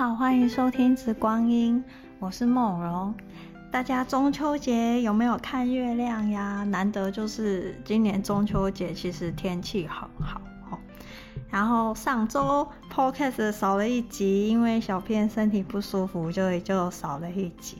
[0.00, 1.76] 好，欢迎收听《紫光阴》，
[2.20, 3.14] 我是梦荣。
[3.70, 6.64] 大家中秋节有没有看月亮呀？
[6.64, 10.40] 难得就是今年中秋节，其实天气很好。
[11.50, 17.76] 然后上周 Podcast 少了一集，因为小片身体不舒服，就也就少了一集。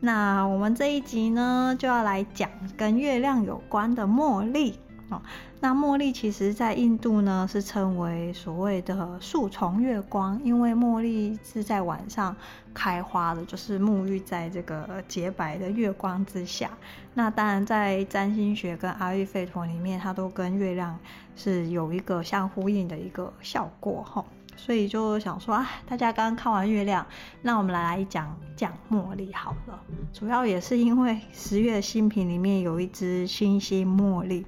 [0.00, 4.76] 那我们这一集呢，就要来讲跟月亮有关的茉莉。
[5.10, 5.20] 哦，
[5.58, 12.34] 那茉莉其实在印度呢是称为所谓的树丛月光，因为茉莉是在晚上
[12.72, 16.70] 开花的，就是沐浴在这个洁白的月光之下。
[17.12, 20.96] 那当然在占星学跟阿育吠陀里面，它都跟月亮
[21.34, 24.24] 是有一个相呼应的一个效果哈。
[24.56, 27.04] 所以就想说啊，大家刚刚看完月亮，
[27.42, 29.82] 那我们来讲讲茉莉好了。
[30.12, 34.46] 主要也是因为十月新品里面有一支星星茉莉。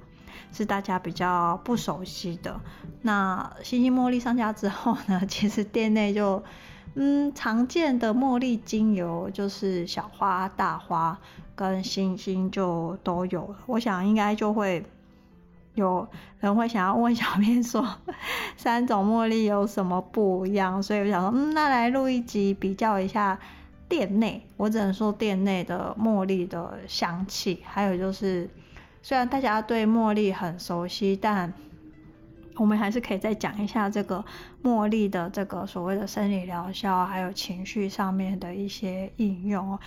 [0.51, 2.59] 是大家比较不熟悉的。
[3.01, 6.43] 那星星茉莉上架之后呢， 其实店内就
[6.95, 11.19] 嗯常见的茉莉精油就是小花、大花
[11.55, 13.55] 跟星星就都有了。
[13.65, 14.83] 我想应该就会
[15.75, 16.07] 有
[16.39, 17.85] 人会想要问小编说，
[18.55, 20.81] 三种茉莉有什么不一样？
[20.83, 23.39] 所以我想说，嗯，那来录一集比较一下
[23.89, 24.45] 店内。
[24.55, 28.49] 我只能说店内的茉莉的香气，还有就是。
[29.03, 31.53] 虽然大家对茉莉很熟悉，但
[32.55, 34.23] 我们还是可以再讲一下这个
[34.63, 39.77] 茉莉的这个所谓的生理疗效，还有情绪上面的一些应用。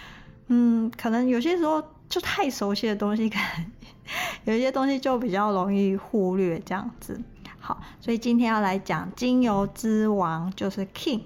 [0.49, 3.67] 嗯，可能有些时候就太熟悉的东西，可能
[4.45, 7.19] 有一些东西就比较容易忽略这样子。
[7.59, 11.23] 好，所以今天要来讲精油之王就是 King，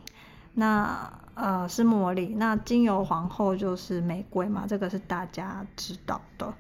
[0.55, 6.55] 那呃是茉莉，那精油皇后就是玫瑰嘛，这个是大家知道的。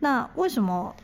[0.00, 0.94] 那为什么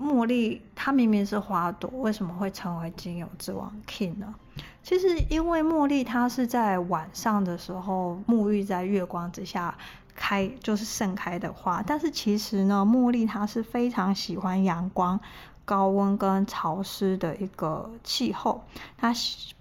[0.00, 4.34] 茉莉它明明是花朵，为什么会成为精油之王 King 呢？
[4.82, 9.76] 其实因为茉莉它是在晚上的时候沐浴在月光之下
[10.14, 11.82] 开，就是盛开的花。
[11.86, 15.18] 但是其实呢，茉莉它是非常喜欢阳光、
[15.64, 18.62] 高温跟潮湿的一个气候，
[18.98, 19.12] 它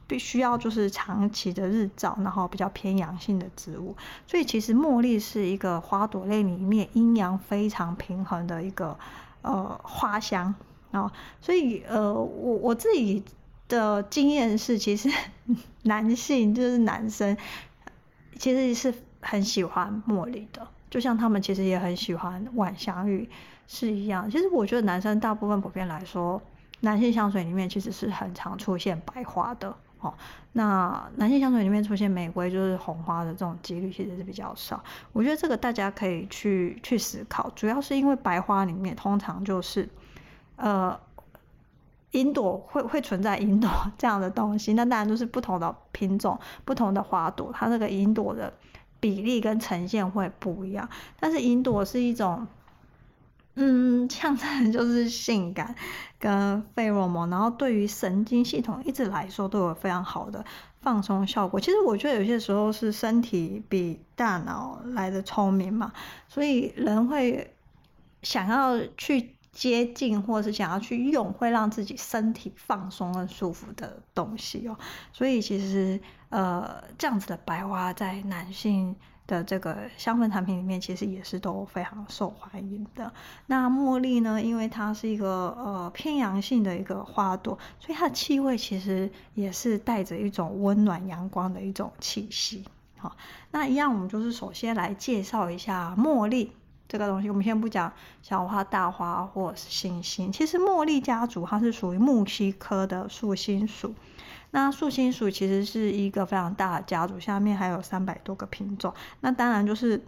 [0.06, 3.96] 必须要就是长期的日照，然后比较偏阳性的植物，
[4.28, 8.98] 所以其实茉莉是一个花朵类里面阴阳非常平衡的一个
[9.42, 10.54] 呃花香
[10.92, 13.24] 啊，所以呃我我自己
[13.70, 15.10] 的经验是，其实
[15.84, 17.36] 男性就是男生
[18.38, 23.30] 其实是很喜欢茉莉的，就像他们其实也很喜欢晚香玉
[23.68, 24.30] 是一样。
[24.30, 26.42] 其实我觉得男生大部分普遍来说，
[26.82, 29.74] 男性香水里面其实是很常出现白花的。
[30.04, 30.14] 哦，
[30.52, 34.84] 那男性香水里面出现玫瑰就是红花的这种几率其实是比较少。
[35.14, 39.88] 我觉得这个大家可以去去思考，主要是因为白花里面通常就是，
[40.58, 41.00] 呃，
[42.12, 48.54] 云朵会会存在云朵 这样的东西，那当然就是不同的品种、不同的花朵，它那个云朵的
[49.00, 50.90] 比例跟呈现会不一样。
[51.20, 52.46] 但是云朵是一种。
[53.56, 55.76] 嗯，象征就是性感
[56.18, 60.44] 跟费洛蒙，然后对于神经系统一直来说都有非常好的
[60.82, 61.60] 放松效果。
[61.60, 65.94] 其实我觉得有些时候是身体比大脑来的聪明嘛，
[66.28, 67.56] 所以人会
[68.24, 74.76] 想要去接近，或是想要去用，会让自己身体放松和舒服的东西哦。
[75.12, 78.96] 所以其实呃，这样子的白花在男性。
[79.26, 83.12] 的这个香氛产品里面，其实也是都非常受欢迎的。
[83.48, 92.66] 那茉莉呢，因为它是一个呃偏阳性的一个花朵，所以它的气味其实也是带着一种温暖阳光的一种气息。
[92.98, 93.16] 好，
[93.52, 96.52] 那一样，我们就是首先来介绍一下茉莉
[96.88, 97.30] 这个东西。
[97.30, 97.92] 我们先不讲
[98.22, 103.94] 小花、大花或者是星星，其实茉莉家族它是属于木犀科的树心属。
[104.56, 108.94] 那素心属其实是一个非常大的家族，下面还有三百多个品种。
[109.22, 110.06] 那当然就是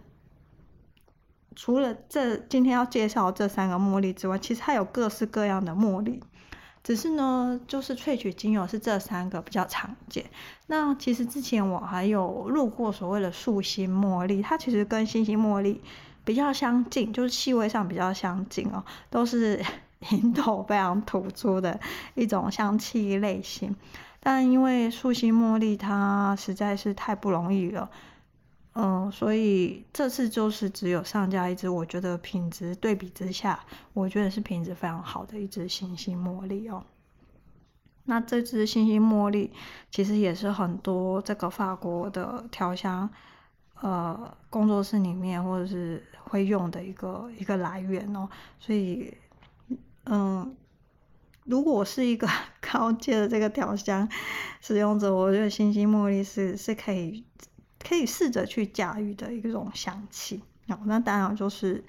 [1.56, 6.22] 除了这今天要介绍这三个茉莉之外，其实还有各式各样的茉莉。
[6.84, 10.24] 只是呢，就是萃取精油是这三个比较常见。
[10.68, 15.82] 那其实之前我还有录过所谓的素心茉莉，它其实跟星星茉莉
[16.24, 19.60] 比较相近，就是气味上比较相近哦，都是
[20.12, 21.80] 云朵非常突出的
[22.14, 23.74] 一种香气类型。
[24.28, 27.88] 但因为素心茉莉它实在是太不容易了，
[28.72, 33.60] 嗯，所以这次就是只有上架一支，我觉得品质对比之下，
[33.92, 36.82] 我觉得是品质非常好的一支星星茉莉哦。
[38.02, 39.52] 那这支星星茉莉
[39.92, 43.08] 其实也是很多这个法国的调香
[43.80, 48.28] 呃工作室里面或者是会用的一个一个来源哦，
[48.58, 49.16] 所以
[50.06, 50.56] 嗯。
[51.46, 52.28] 如果是一个
[52.60, 54.08] 高阶的这个调香
[54.60, 57.24] 使用者，我觉得星星茉莉是是可以
[57.82, 60.42] 可以试着去驾驭的一种香气。
[60.68, 61.84] 哦，那当然就是，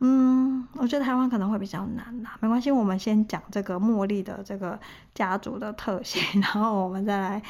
[0.00, 2.36] 嗯，我觉得台湾可能会比较难啦。
[2.40, 4.78] 没关系，我们先讲这个茉莉的这个
[5.14, 7.42] 家族的特性， 然后我们再来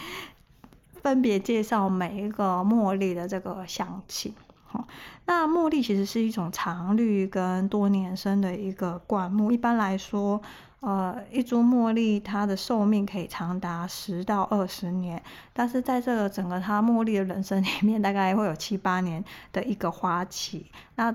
[1.00, 4.34] 分别介绍每一个茉莉的这个香气。
[4.66, 4.86] 好，
[5.24, 9.50] 那茉莉其实是一种常绿跟多年生的一个灌木。
[9.50, 10.42] 一般来说，
[10.82, 20.66] 呃，一株茉莉它的寿命可以长达十到二十年，但是在这个整个它茉莉的人生里面，大概会有七八年的一个花期。
[20.96, 21.14] 那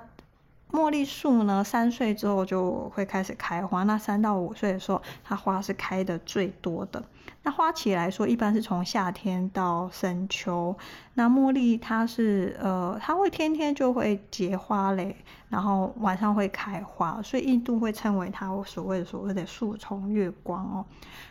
[0.72, 3.84] 茉莉树呢，三岁之后就会开始开花。
[3.84, 7.04] 那三到五岁的时候，它花是开的最多的。
[7.44, 10.78] 那花期来说，一般是从夏天到深秋。
[11.13, 15.18] 那茉莉它是呃，它会天天就会结花蕾，
[15.50, 20.86] 然后晚上会开花，所以印度会称为它所谓的所谓的树丛月光哦。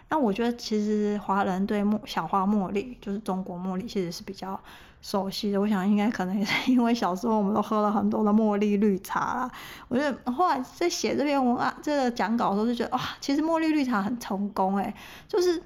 [0.08, 4.58] 那我觉得其实华人对茉小花茉莉，就是中国茉莉，其实是比较
[5.02, 5.60] 熟悉的。
[5.60, 9.50] 我想应该可能也是因为小时候我们都喝了很多的茉莉绿茶啦。
[9.88, 14.94] 我觉得后来在写这篇文案这个讲稿的时候，就觉得哇，其实茉莉绿茶很成功诶，
[15.28, 15.62] 就是。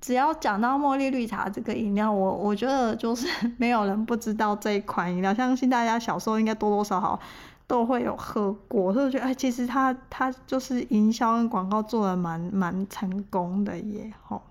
[0.00, 3.26] 只要讲到茉莉绿茶这个饮料，我我觉得就是
[3.56, 7.18] 没有人不知道这一款饮料，相信大家小时候应该多多少少
[7.66, 14.42] 都会有喝过，所以我觉得哎，其实他他就是营销跟广告做的蛮蛮成功的耶，吼。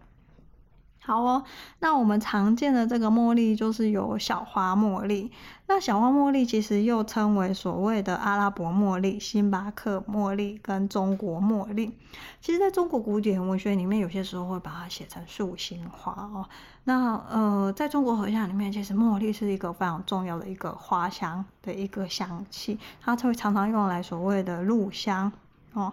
[1.05, 1.43] 好哦，
[1.79, 5.29] 那我们常见的这个茉莉就是有小花茉莉。
[5.67, 11.91] 那小花茉莉其实又称为所谓的阿拉伯茉莉、星巴克茉莉跟中国茉莉。
[12.39, 16.47] 其实，在中国古典文学里面，有些时候会把它写成素心花哦。
[16.85, 25.29] 那呃，在中国合香里面，其实茉莉是一个非常重要的一个花香的一个香气，它会常常用来所谓的入香
[25.73, 25.91] 哦。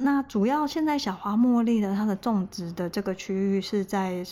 [0.00, 4.24] 那主要现在小花茉莉的它的种植的这个区域是在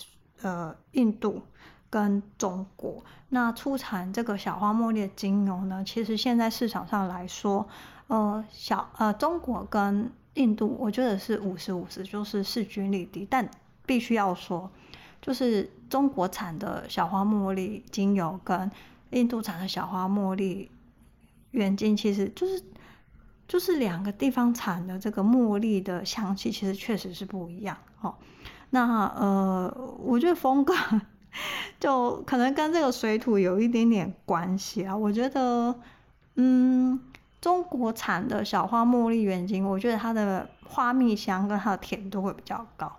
[0.43, 1.43] 呃印度
[1.91, 3.03] 跟中国。
[3.31, 7.67] 那出产这个小花茉莉的精油呢，其实现在市场上来说，
[8.07, 13.27] 呃小呃中国跟印度我觉得是五十五十，就是势均力敌。
[13.29, 13.51] 但
[13.85, 14.71] 必须要说，
[15.21, 18.71] 就是中国产的小花茉莉精油跟
[19.11, 20.71] 印度产的小花茉莉
[21.51, 22.63] 原精，其实就是。
[23.49, 28.15] 就是两个地方产的这个茉莉的香气，其实确实是不一样哦。
[28.71, 30.75] 那呃，我觉得风格
[31.79, 34.97] 就可能跟这个水土有一点点关系啊。
[34.97, 35.75] 我觉得，
[36.35, 36.99] 嗯，
[37.41, 42.91] 中国产的小花茉莉原精，我觉得它的花蜜香跟它的甜度会比较高。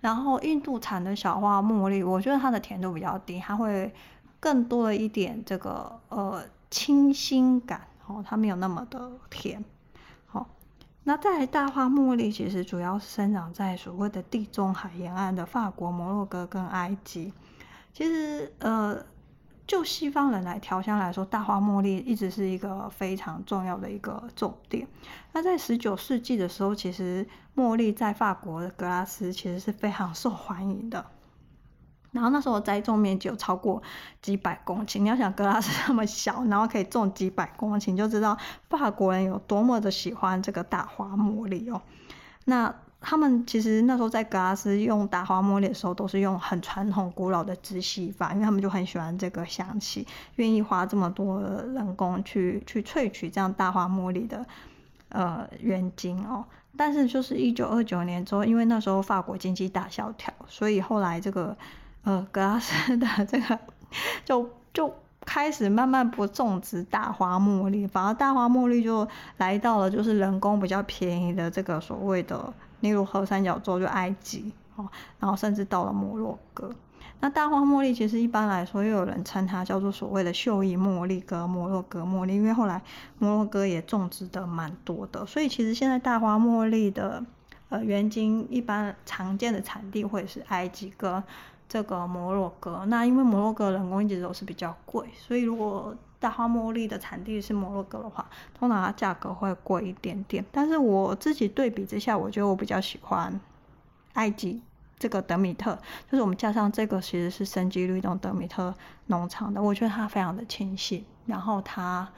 [0.00, 3.92] 然后印度产的小花茉莉，我觉得它的甜度比较低，它会
[4.38, 9.64] 更多了一点这个呃清新感哦，它没有那么的甜。
[11.08, 17.32] 那在大花茉莉，其实主要是生长在所谓的地中海沿岸的法国、摩洛哥跟埃及。
[17.92, 19.00] 其实，呃，
[19.68, 24.84] 就西方人来调香来说，大花茉莉一直是一个非常重要的一个重点。
[25.32, 27.24] 那在十九世纪的时候，其实
[27.54, 31.06] 茉莉在法国的格拉斯其实是非常受欢迎的。
[32.16, 33.80] 然后那时候栽种面积有超过
[34.22, 38.36] 几百公顷，你要想格拉斯那么小，然后可以种几百公顷，就知道
[38.70, 41.82] 法国人有多么的喜欢这个大花茉莉哦。
[42.46, 50.06] 那他们其实那时候在格拉斯用大花茉莉的时候，都是用很传统古老的植系法，因为他们就很喜欢这个香气，
[50.36, 54.44] 愿意花这么多人工去去萃取这样大花茉莉的
[55.10, 56.44] 呃原精哦。
[56.76, 61.56] 但是就是一九二九年之后，因为那时候法国经济大萧条，所以后来这个。
[62.06, 63.58] 呃，格拉斯的 这个
[64.24, 69.08] 就就开始慢慢不种植大花茉莉，反而大花茉莉就
[69.38, 76.70] 来到了就是人工比较便宜的这个所谓的尼罗河三角洲，就埃及哦，然后甚至到了摩洛哥。
[77.18, 82.80] 那大花茉莉其实一般来说，又有人称它叫做所谓的秀艺茉莉跟摩洛哥茉莉，因为后来
[83.18, 87.24] 摩洛哥也种植的蛮多的，所以其实现在大花茉莉的
[87.68, 91.20] 呃原精一般常见的产地会是埃及跟。
[91.68, 100.44] 这个摩洛哥，那因为摩洛哥人工一直都是比较贵，所以如果大花茉莉的产地是摩洛哥的话，通常它价格会贵一点点。
[100.52, 103.38] 但是我自己对比之下，我觉得我比较喜欢
[104.14, 104.62] 埃及
[104.98, 105.76] 这个德米特，
[106.10, 108.72] 就是我们加上这个其实是生机律动德米特
[109.06, 112.08] 农场的，我觉得它非常的清新，然后它，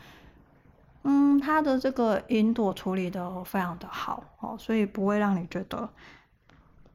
[1.02, 5.88] 嗯，它的这个云朵处理的非常的好哦，所以不会让你觉得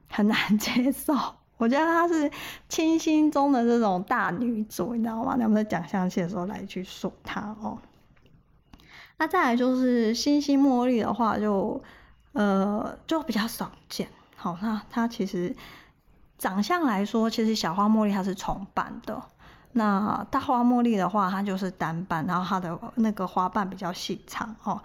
[0.10, 1.13] 很难 接受。
[1.63, 2.29] 我觉得她是
[2.67, 5.38] 清新中的这种大女主，你知道吗？
[5.39, 7.77] 他们在讲香气的时候来去说她哦。
[9.17, 11.82] 那再来就是新星茉莉的话就，
[12.34, 14.10] 呃就比较少见。
[14.36, 15.55] 好、那它其实
[16.38, 19.24] 长相来说，其实小花茉莉它是重瓣的。
[19.72, 24.82] 那大花茉莉的话，它就是单瓣，然后它的那个花瓣比较细长哦。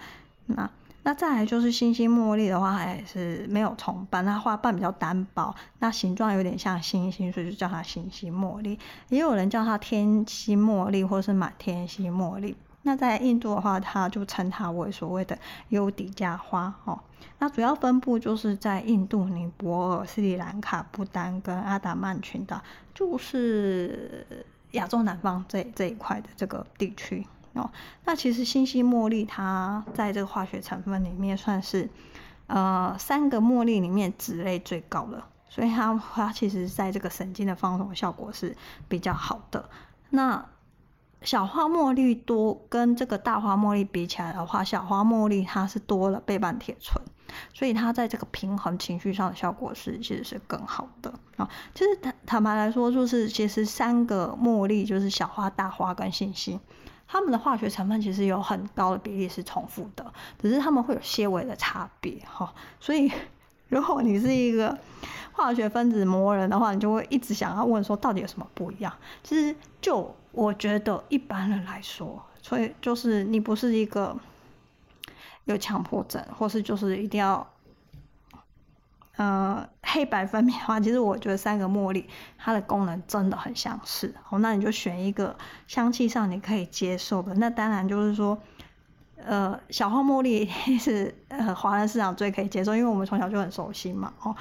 [0.47, 0.71] 那
[1.03, 8.79] 那再来就是星星茉莉的话，它也是没有重瓣，那花瓣比较单薄，那形状有点像星星，所以就叫它星星茉莉。
[9.09, 12.55] 也有人叫它天星茉莉，或是满天星茉莉。
[12.83, 15.39] 那在印度的话，它就称它为所谓的
[15.71, 16.99] 优迪加花哦。
[17.39, 22.61] 那主要分布就是在印度、尼泊尔、斯里兰卡、不丹跟阿达曼群岛，
[22.95, 27.71] 就是亚洲南方这这一块的这个地区哦。
[28.05, 31.89] 那其实星星茉莉它在这个化学成分里面算是
[32.47, 38.57] 呃三个茉莉里面脂类最高的，所以它它其实在这个神经的放松效果是
[38.89, 39.69] 比较好的。
[40.11, 40.45] 那
[41.23, 47.05] 小花茉莉多跟这个大花茉莉比起来的话，小花茉莉它是多了倍半铁醇，
[47.53, 51.51] 所以它在这个平衡情绪上的效果是其实是更好的啊。
[51.75, 56.61] 其实坦坦白来说，就是其实三个茉莉就是小花、大花跟星星，
[57.09, 62.53] 它们的化学成分其实有很高的比例是重复的，只是它们会有些微的差别哈。
[62.79, 63.11] 所以
[63.69, 64.79] 如果你是一个
[65.33, 68.93] 化学分子魔人的话，你就会一直想要问说到底有什么不一样。
[69.25, 74.17] 其实就我觉得一般人来说，所以就是你不是一个
[75.45, 77.47] 有强迫症，或是就是一定要，
[79.19, 82.09] 呃，黑白分明的话，其实我觉得三个茉莉
[82.39, 84.15] 它的功能真的很相似。
[84.23, 87.35] 好，那你就选一个香气上你可以接受的。
[87.35, 88.39] 那当然就是说，
[89.17, 90.49] 呃，小花茉莉
[90.79, 94.13] 是呃华人市场最可以接受，因为我们从小就很熟悉嘛。
[94.23, 94.35] 哦，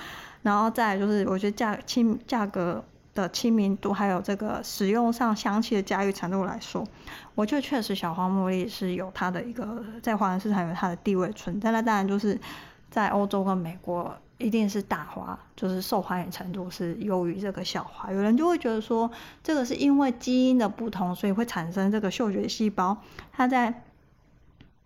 [0.43, 2.83] 然后再就是我觉得价亲价格。
[3.17, 6.85] 的亲民度，还有这个使用上香气的驾驭程度来说，
[7.33, 11.71] 我觉得确实小花茉莉是有它的一个在华人市场有它的地位存在。
[11.71, 12.39] 那当然就是
[12.91, 18.11] 在欧洲跟美国，一定是大花，就是受欢迎程度是优于这个小花。
[18.11, 19.09] 有人就会觉得说，
[19.43, 22.97] 这个是因为基因的不同，所以会产生这个嗅觉细胞，
[23.31, 23.83] 它在。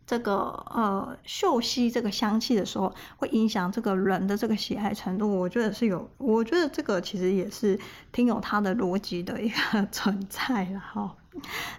[0.04, 5.40] 这个呃，嗅吸这个香气的时候，会影响这个人的这个喜爱程度。
[5.40, 7.80] 我觉得是有，我觉得这个其实也是
[8.12, 11.16] 挺有它的逻辑的一个 存在了哈。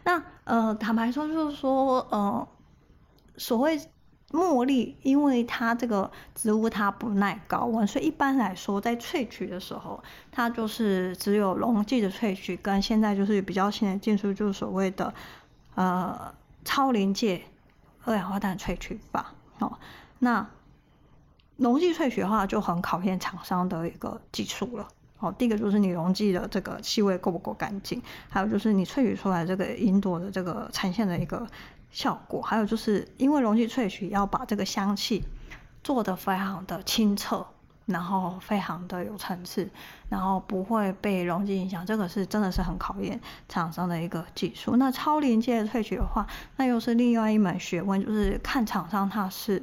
[0.05, 2.49] 那呃，坦白说就是说，呃，
[3.37, 3.79] 所谓
[4.33, 15.15] 茉莉，因为它这个植物它不耐高温，所以一般来说在萃取的时候，它就是只有溶剂的萃取，跟现在就是比较新的技术，就是所谓的
[15.75, 16.35] 呃
[16.65, 17.43] 超临界。
[18.05, 19.79] 二氧化碳萃取法，哦，
[20.19, 20.45] 那
[21.57, 24.89] 溶剂萃取的话就很考验厂商的一个技术了。
[25.21, 31.47] 哦，第一个就是你溶剂的这个气味够不够干净，还有就是你萃取出来这个云朵的这个呈现的一个
[31.93, 35.23] 效果，还有就是因为溶剂萃取要把这个香气
[35.85, 37.47] 做得非常的清澈。
[37.87, 39.69] 然后非常的有层次，
[40.09, 44.77] 然后不会被溶剂影响，这个是真的是很考验厂商的一个技术。
[44.77, 46.25] 那超临界萃取的话，
[46.57, 49.61] 那又是另外一门学问，就是看厂商他是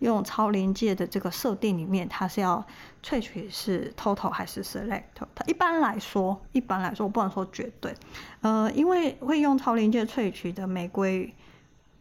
[0.00, 2.62] 用超临界的这个设定里面，他是要
[3.02, 5.04] 萃取是 total 还是 select。
[5.34, 7.94] 它一般来说，一般来说我不能说绝对，
[8.42, 11.34] 呃，因为会用超临界萃取的玫瑰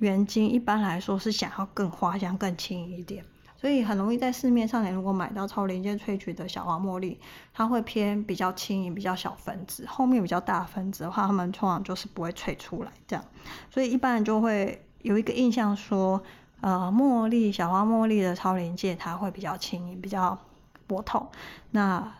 [0.03, 3.24] 原精，一般来说是想要更花香、更轻盈一点。
[3.55, 7.17] 所以很容易在市面上，你如果买到超临界萃取的小花茉莉，
[7.53, 13.24] 它会偏比较轻盈、比较小分子，后面比较大分子的话，它们通常就是不会萃出来这样。
[13.69, 16.22] 所以一般人就会有一个印象说，
[16.60, 20.38] 呃，茉莉小花茉莉的超临界它会比较轻盈、比较
[20.86, 21.31] 薄透，
[21.72, 22.13] 那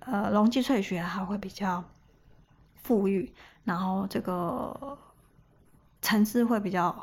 [0.00, 1.82] 呃溶剂萃取它会比较
[2.82, 3.32] 富裕，
[3.64, 4.98] 然后这个
[6.04, 6.94] 层次会比较。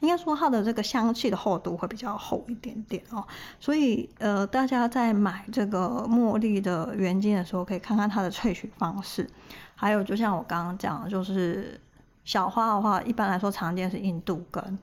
[0.00, 3.24] 应该说它的这个香气的厚度会比较厚一点点哦，
[3.60, 9.30] 所以呃，大家在买这个茉莉的原精的时候，可以看看它的萃取方式。
[9.76, 11.80] 还有，就像我刚刚讲的，就是
[12.24, 14.76] 小花的话，一般来说常见是印度跟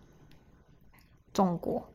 [1.34, 1.86] 中国，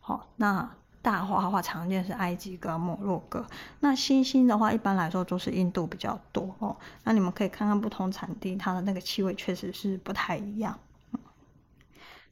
[0.00, 0.68] 好，那
[1.00, 3.46] 大花的话常见是埃及跟摩洛哥，
[3.78, 6.76] 那星星的话一般来说就是印度比较多哦。
[7.04, 10.76] 那你们可以看看不同产地，它的那个气味确实是不太一样。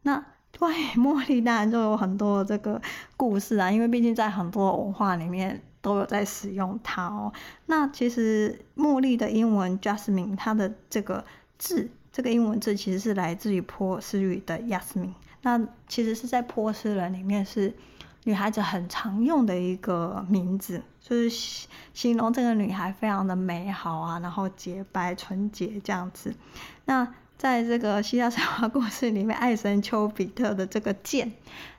[0.02, 0.24] 那
[0.58, 2.80] 关于茉莉当然就有很多这个
[3.16, 7.32] 故事啊，因为毕竟在很多文化里面都有在使用它哦。
[7.66, 11.24] 那其实茉莉的英文 jasmine，它的这个
[11.58, 15.14] 字，这个英文字其实是来自于波斯语的 yasmin。
[15.42, 17.74] 那其实是在波斯人里面是
[18.24, 26.32] 女孩子很常用的一个名字，就是形容这个女孩非常的美好啊，然后洁白纯洁这样子。
[26.84, 31.32] 那在这个希腊神话故事里面，爱神丘比特的这个箭，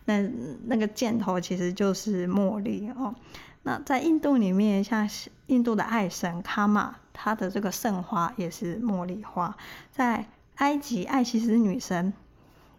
[0.03, 0.22] 那
[0.65, 3.15] 那个箭头其实就是茉莉哦。
[3.62, 5.10] 那在印度里面，像
[5.48, 9.55] 印度的爱神卡玛，它的这个圣花也是茉莉花。
[9.89, 12.12] 在埃及，艾西斯女神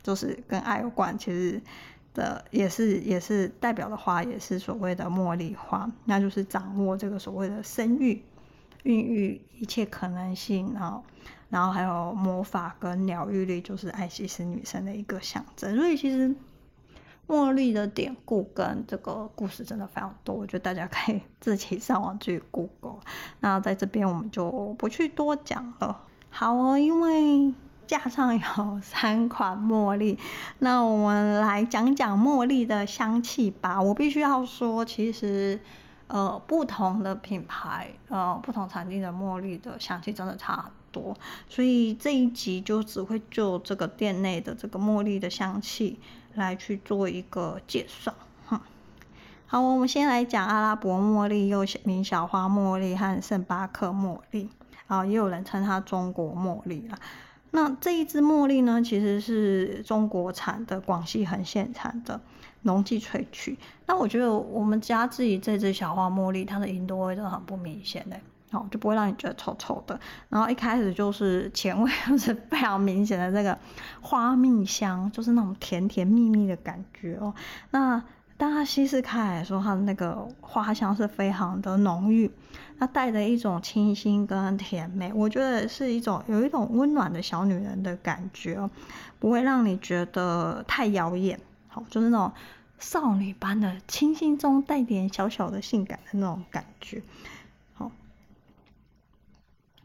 [0.03, 1.62] 就是跟爱有关，其实
[2.12, 8.23] 的也是也是代表的花，也是所谓的茉莉花，那就是掌握这个所谓的生育、
[8.83, 11.03] 孕育一切可能性，然后
[11.55, 15.77] 然后还有魔法跟疗愈力，就是爱西斯女神的一个象征。
[15.77, 16.35] 所以其实。
[17.27, 23.01] 茉莉的典故跟这个故事真的非常多，我觉得大家可以自己上网去 Google。
[23.41, 26.03] 那在这边我们就不去多讲了。
[26.29, 27.55] 好哦，因为
[27.87, 30.19] 架上有三款茉莉，
[30.59, 33.81] 那我们来讲讲茉莉的香气吧。
[33.81, 35.59] 我必须要说，其实
[36.09, 41.15] 呃不同的品牌呃不同产地的茉莉的香气真的差多，
[41.49, 45.99] 所以这一集就只会就这个店内的这个茉莉的香气。
[46.37, 48.13] 来去做一个介绍，
[49.47, 54.49] 好，我们先来讲阿拉伯茉莉，又名小花茉莉和圣巴克茉莉，
[54.89, 56.99] 啊，也有人称它中国茉莉啦。
[57.53, 62.21] 那这一支茉莉呢，其实是中国产的，广西横县产的
[62.63, 63.57] 农技萃取。
[63.87, 68.21] 那我觉得我们家自己这支小花茉莉，它的吲哚味真的很不明显嘞。
[68.55, 69.99] 哦，就不会让你觉得臭臭的。
[70.29, 73.59] 然后一开始就是前味，就是非常明显的这个
[74.01, 77.35] 花蜜香，就是那种甜甜蜜蜜的感觉哦。
[77.71, 78.03] 那
[78.37, 82.31] 当它稀释开来说，它的那个花香是非常的浓郁，
[82.79, 88.69] 它带着一种清新跟甜美，我觉得是一种有一种温暖的小女人的感觉哦，
[89.21, 91.39] 不会让你觉得太妖艳。
[91.69, 92.33] 好，就是那种
[92.79, 97.03] 少女般的清新中带点小小的性感的那种感觉。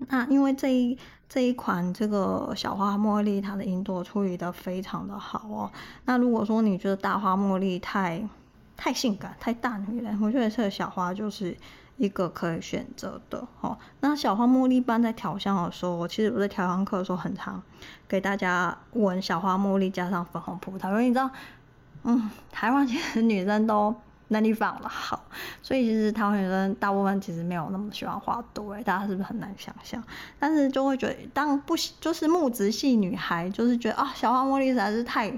[0.07, 5.71] 那因为这一这一款这个小花茉莉，它的吲哚处理的非常的好哦。
[6.05, 8.27] 那如果说你觉得大花茉莉太
[8.77, 11.55] 太性感、太大女人，我觉得这个小花就是
[11.97, 13.77] 一个可以选择的哦。
[13.99, 17.61] 那小花茉莉一般在调香的时候，其实我在调香课的时候很常
[18.07, 21.29] 给大家闻小花茉莉加上粉红葡萄，因为你知道，
[22.03, 23.93] 嗯，台湾其实女生都。
[24.29, 25.23] 能力非常的好，
[25.61, 30.03] 所以其实台湾女生大部分其实没有那么喜欢花朵，哎，大家是不是很难想象？
[30.39, 35.31] 但是就会觉得，当不就是木质系女孩，就是觉得啊，小花茉莉实在是太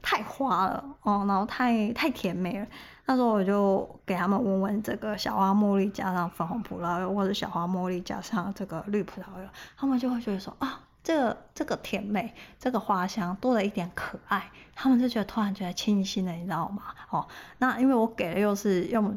[0.00, 2.66] 太花了哦，然后太太甜美了。
[3.06, 10.80] 那时候我就给他们闻闻这个小花茉莉加上粉红葡萄柚，或者小花茉莉加上这个绿葡萄柚，他们就会觉得说啊。
[11.06, 16.82] 这个这个甜美，这个花香多了一点可爱，他们就觉得突然觉得清新了，你知道吗？
[17.10, 19.16] 哦，那因为我给的又是用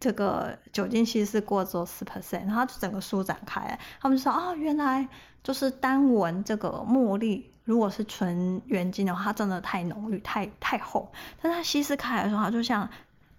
[0.00, 5.06] 这个酒精稀释过之后四 percent，然后就整个舒展开，他们就说啊、哦，原来
[5.44, 12.90] 就是单闻这个茉莉，如果是纯原精的话，它真的太浓郁、太太厚，但它稀释开来的时候，它就像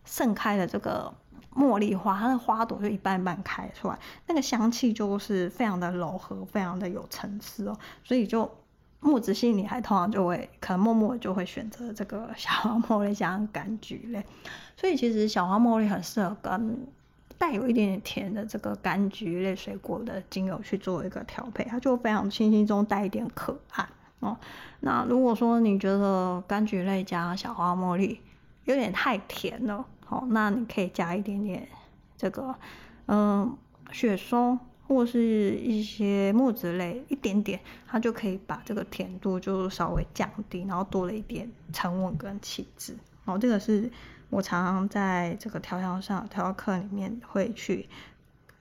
[0.05, 1.13] 盛开的这个。
[1.57, 7.75] 茉莉花，它的花朵就一半一半开出来，那个香气就是非常的柔和，非常的有层次哦。
[8.03, 8.51] 所以就
[8.99, 14.23] 木质系女孩通常就会可能默默就会选择这个小花茉莉加柑橘类。
[14.75, 16.87] 所以其实小花茉莉很适合跟
[17.39, 23.89] 带有一点点甜的这个柑橘类水果的精油去做一个调配，它就非常清新中带一点可爱
[24.19, 24.37] 哦。
[24.81, 28.21] 那如果说你觉得柑橘类加小花茉莉
[28.65, 29.83] 有点太甜了。
[30.09, 31.67] 好，那你可以加一点点
[32.17, 32.55] 这个，
[33.07, 33.57] 嗯，
[33.91, 42.93] 雪松或是一些木质类，一点点，它就可以把这个甜度就稍微降低，然后多了一点沉稳跟气质。
[43.25, 43.91] 然后这个是
[44.29, 47.89] 我常常在这个调香上调香课里面会去，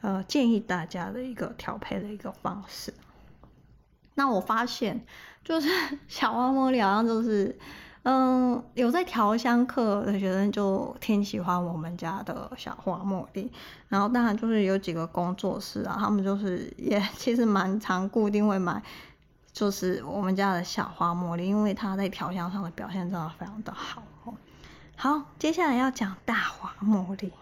[0.01, 2.93] 呃，建议大家的一个调配的一个方式。
[4.15, 5.07] 那我发现，
[5.45, 5.69] 就是
[6.09, 7.57] 小花茉莉好像就是。
[8.09, 13.51] 嗯，有在调香课的学生就挺喜欢我们家的小花茉莉，
[13.88, 18.81] 然后当然就是有几个工作室啊，他们就是也 其实蛮常固定会买，
[19.53, 24.33] 就是我们家的小花茉莉，因为它在调香上的表现真的非常的好哦。
[24.95, 27.33] 好，接下来要讲大花茉莉，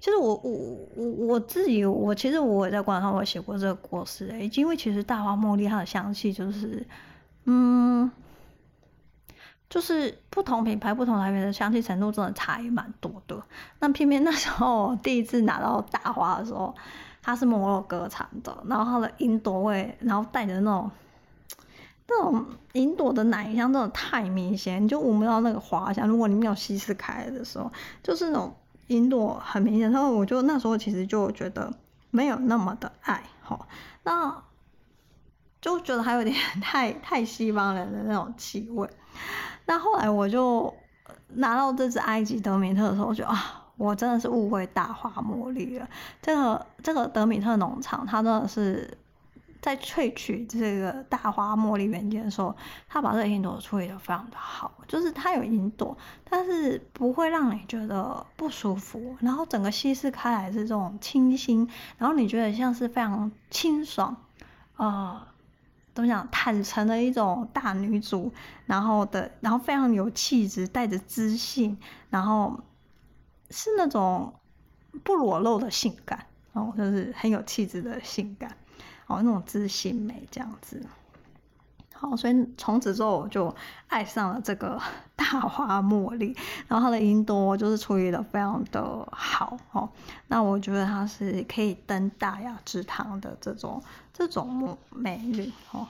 [0.00, 0.50] 其实我我
[0.96, 6.86] 我我自己我其实我也在官上我写过这个故事诶，因为其实大花茉莉它的香气就是
[7.46, 8.10] 嗯。
[9.72, 13.42] 就是不同品牌、不同来源的香气程度真的差也蛮多的。
[13.78, 16.74] 那偏偏那时候第一次拿到大花的时候，
[17.22, 20.90] 它是摩洛哥产的，然后它的吲哚味，然后带着那种
[22.06, 26.06] 那种吲哚的奶香，真的太明显，你就闻不到那个花香。
[26.06, 28.54] 如果你没有稀释开的时候，就是那种
[28.88, 29.90] 吲哚很明显。
[29.90, 31.72] 然后我就那时候其实就觉得
[32.10, 33.66] 没有那么的爱好，
[34.02, 34.42] 那
[35.62, 38.86] 就觉得还有点 太太西方人的那种气味。
[39.66, 40.72] 那后来我就
[41.28, 45.88] 拿到这支埃及德米特的时候，我就啊，我真的是误会大花茉莉了。
[46.20, 48.98] 这个这个德米特农场，它真的是
[49.60, 52.54] 在萃取这个大花茉莉原件的时候，
[52.88, 55.96] 它把这个云朵处理的非常的好，就是它有云朵，
[56.28, 64.16] 但是不会让你觉得不舒服，然后整个稀释开来是这种清新，然后你觉得像是非常清爽，
[64.76, 65.22] 呃。
[65.94, 66.26] 怎么讲？
[66.30, 68.32] 坦诚的一种大女主，
[68.66, 71.76] 然后的，然后非常有气质，带着知性，
[72.08, 72.58] 然后
[73.50, 74.32] 是那种
[75.04, 78.56] 不裸露的性感，哦，就是很有气质的性感，
[79.06, 80.82] 哦，那种知性美这样子。
[82.02, 83.54] 好，所以从此之后我就
[83.86, 84.76] 爱上了这个
[85.14, 86.36] 大花茉莉，
[86.66, 89.88] 然后它的音多就是处理的非常的好，哦，
[90.26, 93.80] 那我觉得它是可以登大雅之堂的这种。
[94.14, 95.88] 这种美丽哦，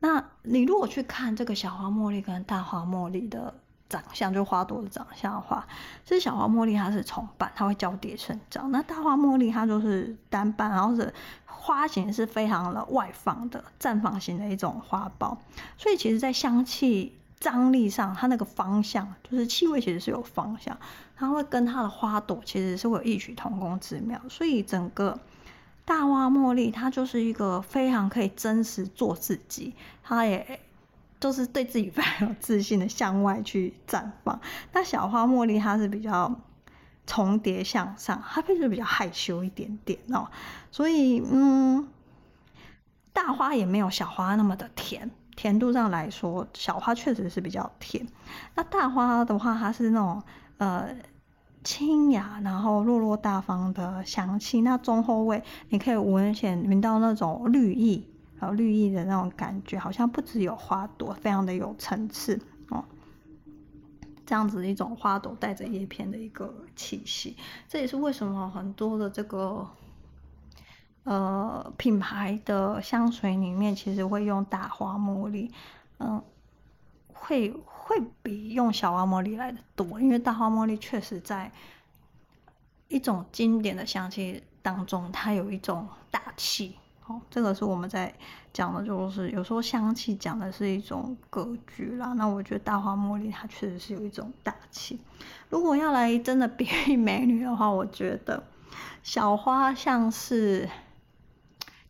[0.00, 3.54] 那你如果去看这个小花茉莉跟大花茉莉的
[3.88, 5.66] 长相，就花朵的长相的话，
[6.04, 11.12] 其实小花茉莉它是重瓣，它会交叠生长；那大花茉莉它就是单瓣，然后是
[11.46, 15.36] 花型是非常的外放的绽放型的一种花苞。
[15.78, 20.76] 所以其实，在香气张力上，它那个方向就是气味，其实是有方向，
[21.16, 24.20] 它会跟它的花朵其实是会有异曲同工之妙。
[24.28, 25.18] 所以整个。
[25.86, 30.58] 大花茉莉，它就是一个非常可以真实做自己，它也
[31.24, 34.38] 就是对自己非常有自信的向外去绽放。
[34.74, 36.38] 那小花茉莉，它是比较
[37.06, 40.28] 重叠向上，它确实比较害羞一点点哦。
[40.70, 41.88] 所以，嗯，
[43.14, 48.06] 大花也没有小花那么的甜，甜度上来说，小花确实是比较甜。
[48.54, 50.22] 那大花的话，它是那种
[50.58, 50.94] 呃。
[51.66, 54.60] 清雅，然后落落大方的香气。
[54.60, 58.06] 那中后味，你可以闻显闻到那种绿意，
[58.52, 62.84] 绿意的那种感觉，好像不只有花朵，非常的有层次哦。
[64.26, 67.36] 这样子一种花朵带着叶片的一个气息，
[67.68, 69.68] 这也是为什么很多的这个
[71.04, 75.50] 呃品牌的香水里面，其实会用大花茉莉，
[75.98, 76.22] 嗯，
[77.12, 77.54] 会。
[77.86, 81.52] 会比用小花茉莉来的多，因为大花茉莉确实在
[82.88, 86.78] 一种经典的香气当中，它有一种大气。
[87.06, 88.12] 哦，这个是我们在
[88.52, 92.12] 讲的，就是有时候香气讲的是一种格局啦。
[92.14, 94.98] 那我觉得大花茉莉它确实是有一种大气。
[95.48, 98.42] 如果要来真的比喻美女的话，我觉得
[99.02, 100.68] 小花像是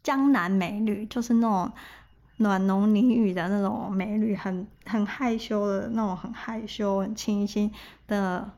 [0.02, 1.72] 江南美女，就是那种。
[2.38, 7.72] 暖浓呢语的那种美女，很很害羞的那种，很害羞、很清新
[8.08, 8.50] 的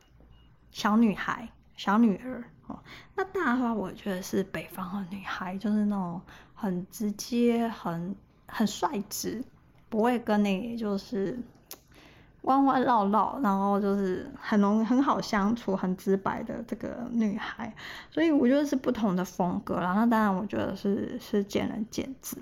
[0.70, 2.78] 小女孩、小女儿哦。
[3.16, 6.18] 那大花，我觉得是北方的女孩，就是那种
[6.56, 8.16] 很直接、很
[8.48, 9.44] 很率直，
[9.88, 11.38] 不会跟你就是
[12.42, 17.72] 弯弯绕绕，然后就是很容很好相处、很直白的这个女孩。
[18.10, 19.92] 所以我觉得是不同的风格啦。
[19.94, 22.36] 那当然，我觉得是是见仁见智。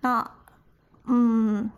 [0.00, 0.30] 那
[1.04, 1.70] 嗯，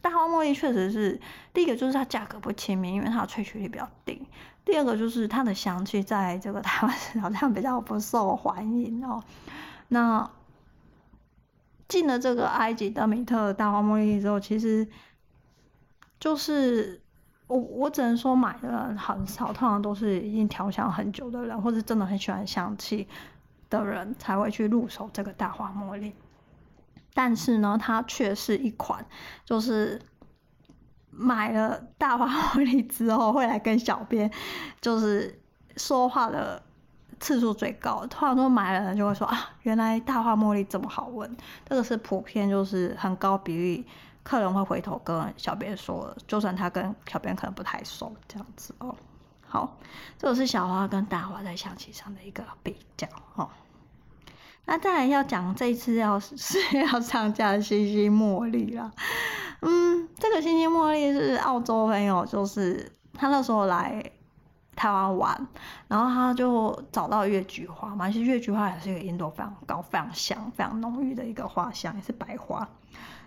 [0.00, 1.20] 大花茉莉确实是
[1.52, 4.26] 第一个，就是它价格不亲民，因为它的萃取率比较低。
[4.64, 9.22] 第二个就是它的香气在这个台湾好像比较不受欢迎哦。
[9.88, 10.30] 那
[11.88, 14.88] 进了这个埃及德米特大花茉莉之后，其实
[16.18, 17.00] 就是
[17.46, 23.06] 我我只能说买的很少，通常都是已经调香很久的人，或者真的很喜欢香气
[23.68, 26.14] 的人才会去入手这个大花茉莉。
[27.12, 29.06] 但是呢，它却是一款，
[29.44, 30.00] 就是
[31.10, 34.28] 买了大花茉莉之后会来跟小编
[34.80, 35.40] 就是
[35.76, 36.60] 说话的
[37.24, 38.06] 次数最高。
[38.08, 41.34] 通常说买了人就会说啊，原来大花茉莉这么好闻。
[41.66, 43.86] 这个是普遍就是很高比例，
[44.22, 48.94] 客人会回头跟小编说，就算他跟小编可能不太熟这样子哦。
[49.46, 49.78] 好，
[50.18, 53.48] 这个是小花跟大花在香气上的一个比较哦。
[54.66, 58.92] 那再来要讲这一次要是 要上架星星茉莉啦，
[59.62, 64.02] 嗯，这个星星茉莉是澳洲朋友，就是他那时候来
[64.74, 65.46] 台湾玩，
[65.88, 72.68] 然后他就找到月菊花嘛，其实月菊花也是一个盐度非常高、非常香、非常浓郁的一个花香，也是白花。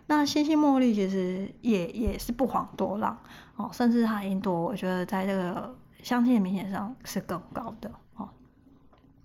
[0.07, 3.17] 那星星茉莉其实也也是不遑多让
[3.57, 8.29] 哦，甚至它盐度我觉得在这个香气的明显上是更高的哦。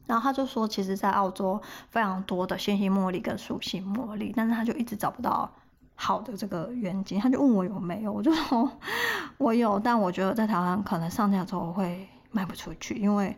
[0.05, 5.49] 然后他就说，其实，在澳洲非常多的星星茉莉跟树形茉莉，但是他就一直找不到
[5.95, 7.21] 好的这个原型。
[7.21, 8.69] 他就问我有没有，我就说
[9.39, 13.37] 我有，但我觉得在台湾可能上架之后会卖不出去，因为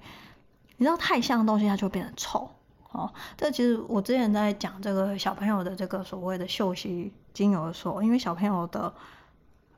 [0.77, 2.51] 你知道太香的东西它就会变得臭
[2.91, 3.13] 哦。
[3.37, 8.93] 这其实我之前在讲这个小朋友的这个所谓的嗅息精油的时候，因为小朋友的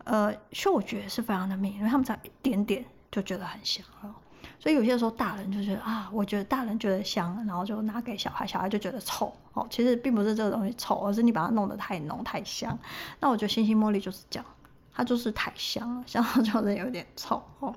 [0.05, 4.15] 呃嗅觉是非常的敏因为，他们才一点点就觉得很香了。
[4.59, 9.67] 所以有些时候大人就觉得啊，我觉得大人觉得香，然后就拿给小孩，小孩就觉得臭哦。
[9.69, 12.77] 其实并不是这个东西臭，而是你把它弄得太浓太香。
[13.21, 14.47] 那我觉得星星茉莉就是这样，
[14.95, 17.75] 它就是太香了，香到 就是有点臭哦。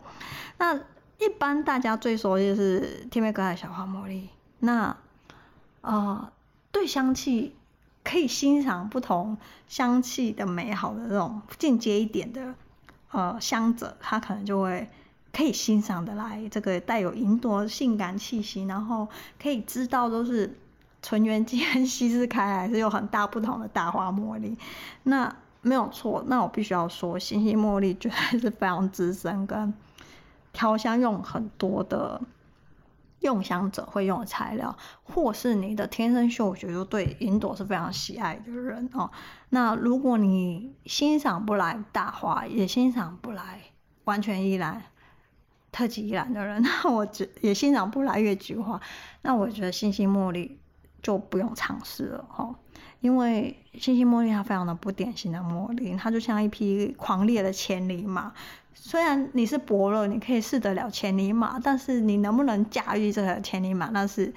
[0.58, 0.80] 那
[1.19, 4.29] 一般大家最熟悉的是天贝格莱小花茉莉，
[4.60, 4.97] 那
[5.82, 6.32] 呃，
[6.71, 7.55] 对香气
[8.03, 12.55] 可以欣赏不同香气的美好的这种进阶一点的
[13.12, 14.89] 呃香者，他可能就会。
[15.32, 19.08] 可以欣赏的来，这个带有云朵性感气息，然后
[19.39, 20.58] 可以知道都是
[21.03, 24.58] 纯元间稀释开来是有很大不同的大花茉莉，
[25.03, 26.23] 那没有错。
[26.25, 29.71] 那我必须要说，星星茉莉绝对是非常资深，跟
[30.60, 32.22] 调香用很多的
[33.22, 39.10] 用香者会用的材料，或是你的天生嗅觉就对云朵是非常喜爱的人哦。
[39.48, 43.62] 那如果你欣赏不来大花，也欣赏不来
[44.04, 44.84] 完全依兰。
[45.72, 48.82] 特级依兰的人，那我只也欣赏不来月菊花，
[49.22, 50.60] 那我觉得星星茉莉
[51.02, 52.54] 就不用尝试了哈，
[53.00, 58.34] 因为星星茉莉它非常的不典型的茉莉，它就像一匹狂烈的千里马。
[58.73, 64.34] 虽然你是伯乐，你可以试得了千里马，但是你能不能驾驭这个千里马，那是。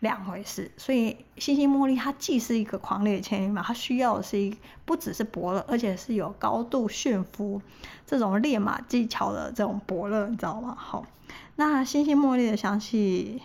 [0.00, 7.62] 两回事，所以星星茉莉它既是一个狂烈的千里马，它需要的是一不只是伯乐，而且是有高度驯服
[8.04, 10.74] 这种练马技巧的这种伯乐，你知道吗？
[10.76, 11.06] 好，
[11.54, 13.40] 那星星茉莉的香气，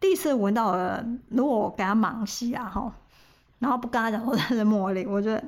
[0.00, 2.92] 第一次闻到的，如果我给他盲吸啊，哈，
[3.60, 5.44] 然后不跟他讲说这是茉莉，我觉得，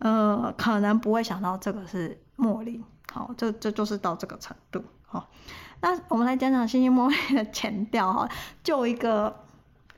[0.00, 2.84] 呃，可能不会想到这个是茉莉，
[3.14, 5.28] 好，这这就是到这个程度，好。
[5.80, 8.28] 那我们来讲讲星星茉莉的前调哈，
[8.64, 9.32] 就一个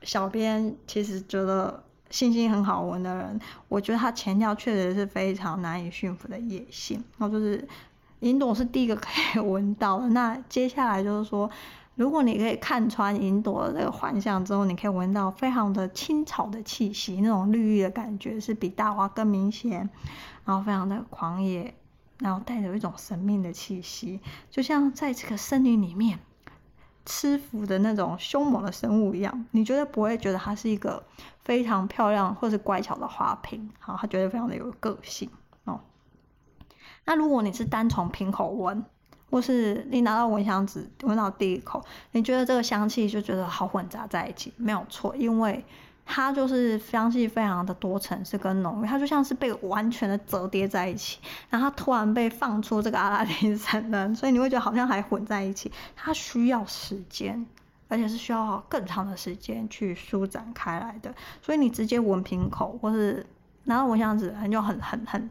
[0.03, 7.67] 小编其实觉得星星很好闻的人，我觉得它前调确实是非常难以驯服的野性，然后就是
[8.19, 10.07] 云朵是第一个可以 闻到的。
[10.09, 11.49] 那接下来就是说，
[11.95, 19.89] 如果你可以看穿云朵的这个幻象之后，你可以闻到非常的青草的气息，那种绿意的感觉是比大花更明显，
[20.45, 21.73] 然后非常的狂野。
[22.19, 26.19] 然后带着一种神秘的气息，就像在这个森林里面
[27.05, 29.45] 吃伏的那种凶猛的生物一样。
[29.51, 31.03] 你绝对不会觉得它是一个
[31.43, 35.29] 非常漂亮或是乖巧的花瓶，好，它绝对非常的有个性
[35.65, 35.79] 哦。
[37.05, 38.83] 那如果你是单从瓶口闻，
[39.29, 45.63] 或是你拿到蚊香纸闻到第一口，你觉得这个香气就觉得好混杂在一起，没有错，因为。
[46.09, 55.69] 它就是香气非常的多层次跟浓郁，它就像是被完全的折叠在一起，然后它突然被放出这个阿拉丁神灯，所以你会觉得好像还混在一起。
[55.95, 57.45] 它需要时间，
[57.89, 61.13] 而且是需要更长的时间去舒展开来的。
[61.41, 63.25] 所以你直接闻瓶口，或是
[63.65, 65.29] 拿到闻香纸，你就很很很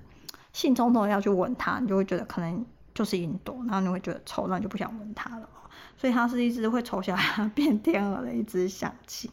[0.52, 5.48] 兴冲冲要去闻它，你就会觉得可能就是云朵，然后你会觉得臭，那你就不想闻它了。
[5.98, 7.18] 所以它是一只会臭起来
[7.54, 9.30] 变天鹅的一只香气。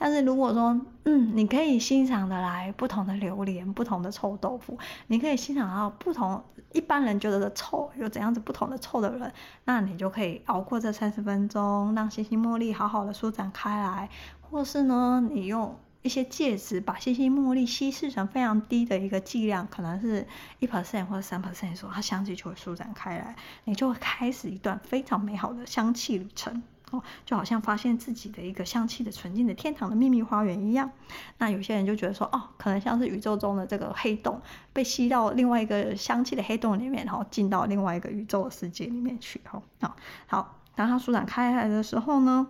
[0.00, 9.30] 但是如果说，嗯，你可以欣赏的来不同的榴莲、不同的臭豆腐，你可以欣赏到不同一般人觉得的臭有怎样子不同的臭的人，
[9.64, 14.08] 那你就可以熬过这三十分钟，让星星茉莉好好的舒展开来，
[14.40, 20.26] 或是呢，你用一些介质把星星茉莉稀释成非常低的一个剂量，可能是
[20.60, 26.62] 一 percent 或者三 percent 的时候，它香气就会舒展开来，你就会开始一段非常美好的香气旅程。
[26.90, 30.90] 哦，就好像发现自己的一个香气的纯净的天堂的秘密花园一样。
[31.38, 39.40] 那有些人就觉得说，哦，可能像是宇宙中的这个黑洞，被吸到另外一个香气的黑洞里面，然后进到另外一个宇宙的世界里面去。
[39.52, 42.46] 哦，好，好，当它舒展开来的时候呢，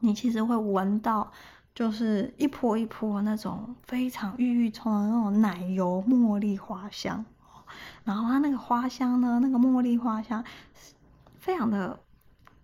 [0.00, 1.30] 你其实会闻到，
[1.72, 7.24] 就是一波一波那种非常郁郁葱的那种奶油茉莉花香。
[8.04, 10.42] 然后它那个花香呢，那个茉莉花香，
[11.38, 12.00] 非常的。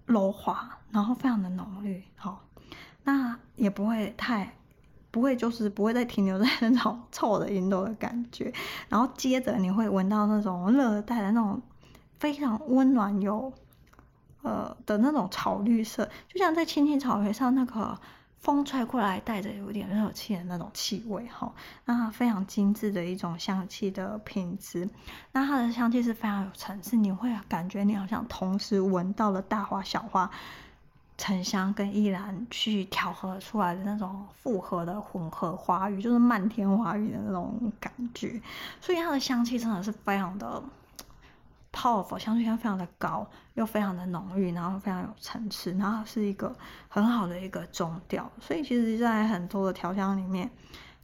[0.06, 2.42] 柔滑，然后非常的浓郁，好，
[3.04, 4.54] 那也不会太，
[5.10, 8.52] 不会就是不会再停留在那种臭的云朵的感觉，
[8.88, 11.60] 然后接着你会闻到那种热带的那种
[12.18, 13.52] 非常温暖有，
[14.42, 17.98] 呃的那种草绿色，就像在青青草原上那个。
[18.42, 21.52] 风吹过来，带着有点热气的那种气味，哈，
[21.84, 24.88] 那它非常精致的一种香气的品质，
[25.30, 30.28] 那它的香气是非常有层次，你会感觉你好像同时闻到了大花、小花、
[31.16, 38.42] 沉香跟依兰去调和出来的那种复合的混合花语，就是漫天花语的那种感觉，
[38.80, 40.60] 所以它的香气真的是非常的。
[41.72, 46.54] Powerful 香气香非常的高，又非常的浓郁，然后非常有层次，然后是一个
[46.88, 48.30] 很好的一个中调。
[48.40, 50.50] 所以其实，在很多的调香里面，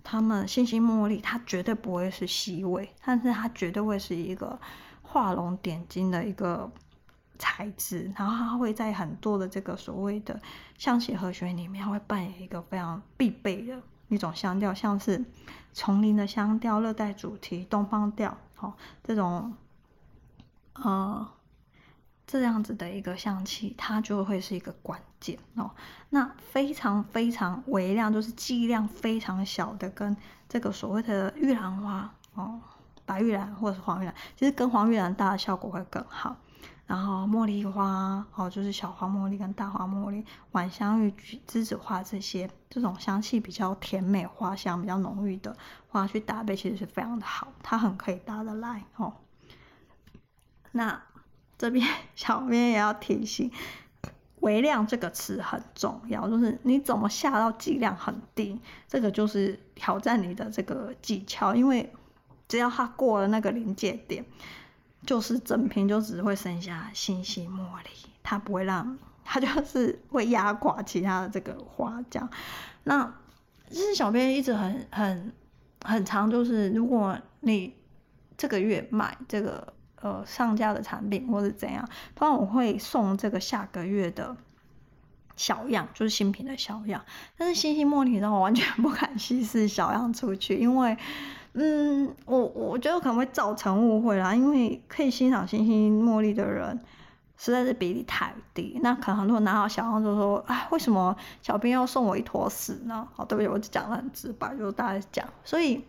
[0.05, 4.59] 他们星星茉莉它绝对不会是西味，但是它绝对会是一个
[5.03, 6.71] 画龙点睛的一个
[7.39, 10.39] 材质，然后它会在很多的这个所谓的
[10.77, 15.25] 香气和弦里面，会扮演一个非常必备的一种香调，像是
[15.73, 19.55] 丛林的香调、热带主题、东方调，哦，这种，
[20.83, 21.29] 呃。
[22.31, 25.71] 这样子的一个香气，它就会是一个关键哦。
[26.11, 30.15] 那非常非常微量，就是剂量非常小的，跟
[30.47, 32.61] 这个所谓的玉兰花哦，
[33.07, 36.37] 白玉兰或者是黄玉兰，其实跟黄玉兰搭的效果会更好。
[36.87, 41.11] 然后茉莉花哦，就是小花茉莉跟大花茉莉、晚香玉、
[41.47, 45.57] 栀子花这些，这种香气比较甜美、花香比较浓郁的
[45.89, 49.15] 花去搭配，其实是非常的好，它很可以搭得来哦。
[50.73, 51.03] 那。
[51.61, 53.51] 这边 小编也要提醒，
[54.39, 61.93] 微量这个词很重要，就是你怎么下到剂量很低，这个就是挑战你的这个技巧，因为
[62.47, 64.25] 只要它过了那个临界点，
[65.05, 67.91] 就是整瓶就只会剩下星星茉莉，
[68.23, 72.29] 它不会让它就是会压垮其他的这个花浆。
[72.85, 73.13] 那
[73.69, 75.33] 其实小编一直很很
[75.85, 77.75] 很长，就是如果你
[78.37, 79.75] 这个月买这个。
[80.01, 84.37] 呃，上架的产品或是怎样，当然我会送这个下个月的
[85.35, 87.05] 小样，就是新品的小样。
[87.37, 90.97] 但是星星茉莉让我完全不敢稀释小样出去，因为，
[91.55, 94.33] 嗯，我我觉得可能会造成误会啦。
[94.35, 96.79] 因为可以欣赏星星茉莉的人
[97.37, 103.09] 实在是比例太低，那可能很多人拿到小样就说，哎，为什么小编要送我一坨屎呢？
[103.15, 105.85] 好，对不起，我讲的很直白，就大概讲，所以。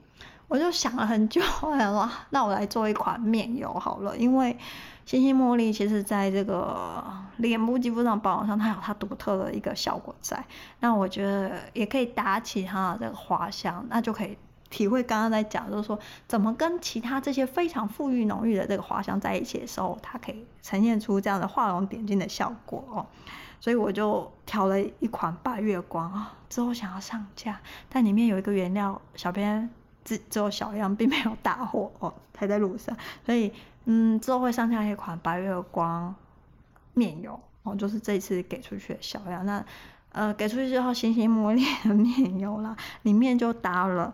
[0.49, 4.57] 我就想了很久， 哎哇，那我来做一款面油好了，因为
[5.05, 7.03] 星星茉莉其实在这个
[7.37, 10.43] 脸部肌肤上保养上，它有它独特的一个效果在。
[10.79, 14.35] 那我觉得也可以搭起它的这个花香，那就可以
[14.71, 23.05] 体会刚刚在讲，就是说怎么跟其他这些非常馥郁浓郁的这个花香在一起的时候，它可以呈现出这样的画龙点睛的效果哦。
[23.59, 29.69] 所以我就调了一款白月光啊，之后想要上架，但里面有一个原料，小编。
[30.03, 33.51] 只只有小样，并没有大货 哦，还在路上，所以
[33.85, 36.13] 嗯，之后会上架一款白月光
[36.93, 39.45] 面油哦，就是这次给出去的小样。
[39.45, 39.63] 那
[40.11, 44.13] 呃，给出去之后，星稀茉莉的面油啦， 里面就搭了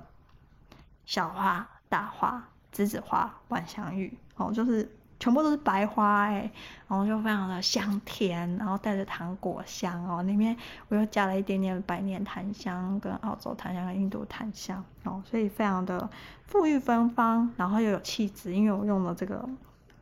[1.05, 4.91] 小花、大花、栀子花、晚香玉哦，就是。
[5.17, 6.51] 全部都是白花哎、
[6.87, 10.21] 然后就非常的香甜，然后带着糖果香哦。
[10.23, 10.55] 里面
[10.89, 16.09] 我又加了一点点百年檀香、跟澳洲檀香、跟印度檀香哦，所以非常的
[16.51, 19.47] 馥郁芬芳，然后又有气质，因为我用了这个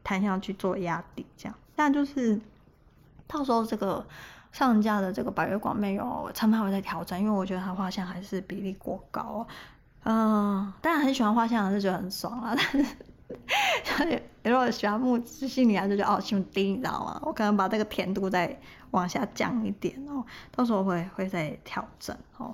[0.04, 1.56] 檀香去做压底，这样。
[1.76, 2.41] 但就是
[3.28, 4.04] 到时候这个
[4.52, 9.47] 上架的这个白月光面油，成分会在调整，因为我觉得它画像还是比例过高哦。
[10.06, 12.95] 嗯，当然很喜欢画像，还是觉得很爽啊，但是。
[13.84, 17.20] 所 以如果喜欢木质，心里还是觉得哦，心低，你知道吗？
[17.24, 18.60] 我可能把这个甜度再
[18.92, 22.54] 往下降一点哦，到时候会会再调整哦。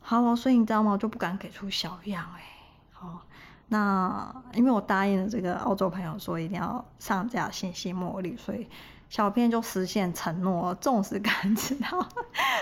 [0.00, 0.92] 好，所以你知道吗？
[0.92, 2.42] 我就不敢给出小样哎。
[2.90, 3.22] 好，
[3.68, 8.68] 那因为我答应了这个澳洲朋友说一定要上架信息茉莉，所以
[9.08, 12.06] 小编就实现承诺，重视感知道，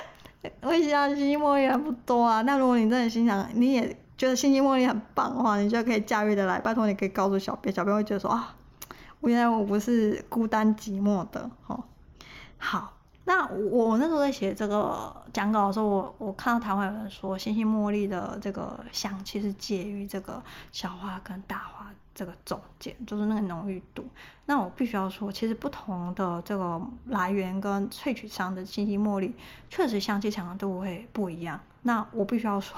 [0.62, 2.42] 我想星稀茉莉还不多啊。
[2.42, 3.96] 那如果你真的心想，你也。
[4.20, 6.60] 觉得星星茉莉很棒的话，你就可以驾驭的来。
[6.60, 8.54] 拜托，你可以告诉小编，小编会觉得说啊，
[9.20, 11.82] 我原来我不是孤单寂寞的哦。
[12.58, 24.04] 好，那我那时候在写这个讲稿的时候，我我看到台湾有人说，星星茉莉的这个香气是介于这个小花跟大花这个中间，就是那个浓郁度。
[24.44, 29.34] 那我必须要说，其实不同的这个来源跟萃取商的星星茉莉，
[29.70, 31.58] 确实香气强度会不一样。
[31.80, 32.76] 那我必须要说。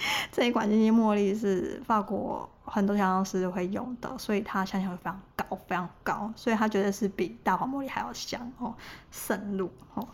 [0.32, 8.74] 这一款星稀茉莉是法国很多调香师会用的，所以它香气会非常高，非常高，所以它绝对是比大黄茉莉还要香哦，
[9.10, 10.08] 渗入哦，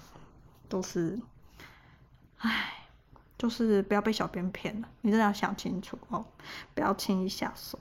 [0.69, 1.21] 都是，
[2.39, 2.89] 唉，
[3.39, 6.25] 就是不要被小编骗了，你真的要想清楚哦，
[6.75, 7.79] 不要轻易下手。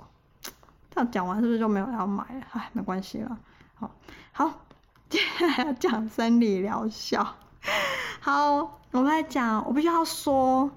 [0.92, 2.46] 这样讲完是不是就没有要买了？
[2.52, 3.38] 唉，没关系了，
[3.74, 3.92] 好，
[4.32, 4.54] 好，
[5.10, 7.36] 接下来要讲生理疗效。
[8.22, 10.70] 好，我们来讲，我必须要说。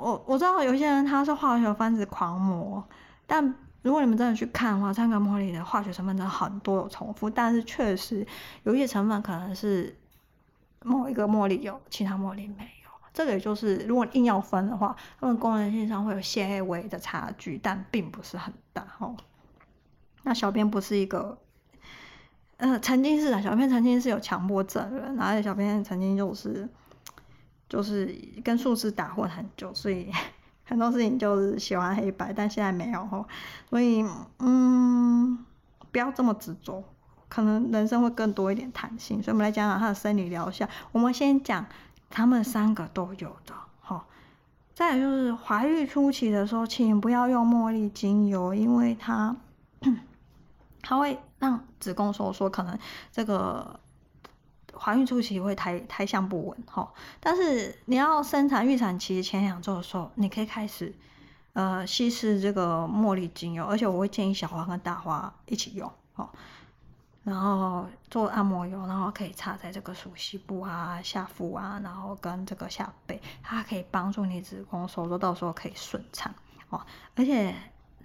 [0.00, 2.84] 我我知道有些人他是化学分子狂魔，
[3.26, 8.26] 但如果你们真的去看的话，参考茉莉的化学成分真的很多有重复，但是确实
[8.64, 9.96] 有一些成分可能是
[10.82, 12.90] 某一个茉莉有，其他茉莉没有。
[13.14, 19.16] 这个也就是如果硬要分的话，它们功能性上会有些微的差距，但并不是很大哦。
[20.24, 21.38] 那小编不是一个，
[22.56, 26.68] 呃，曾经是的，小编曾经是有强迫症人，而且小编曾经就是。
[27.68, 28.14] 就是
[28.44, 30.10] 跟术士打混很久，所以
[30.64, 33.26] 很多事情就是喜欢黑白，但现在没有，
[33.70, 34.04] 所以
[34.38, 35.38] 嗯，
[35.92, 36.82] 不要这么执着，
[37.28, 39.22] 可能人生会更多一点弹性。
[39.22, 40.68] 所以，我们来讲讲它的生理疗效。
[40.92, 41.64] 我们先讲
[42.10, 44.06] 他们三个都有的，好。
[44.74, 49.34] 再来就是怀孕初期的时候，请不要用茉莉精油，因为它
[50.82, 52.78] 它会让子宫收缩，可能
[53.10, 53.80] 这个
[54.78, 56.92] 怀孕初期会胎胎相不稳，哈。
[57.20, 60.94] 但是你要生产预产期前两周的时候，你可以开始
[61.52, 66.28] 呃稀释这个茉莉精油，而且我会建议小花跟大花一起用，哦。
[67.24, 76.32] 然后做按摩油，然后可以擦在这个鼠蹊部啊、下腹啊，然后跟这个下背，它可以帮助你子宫收缩，到时候可以顺畅
[76.68, 76.80] 哦。
[77.16, 77.52] 而且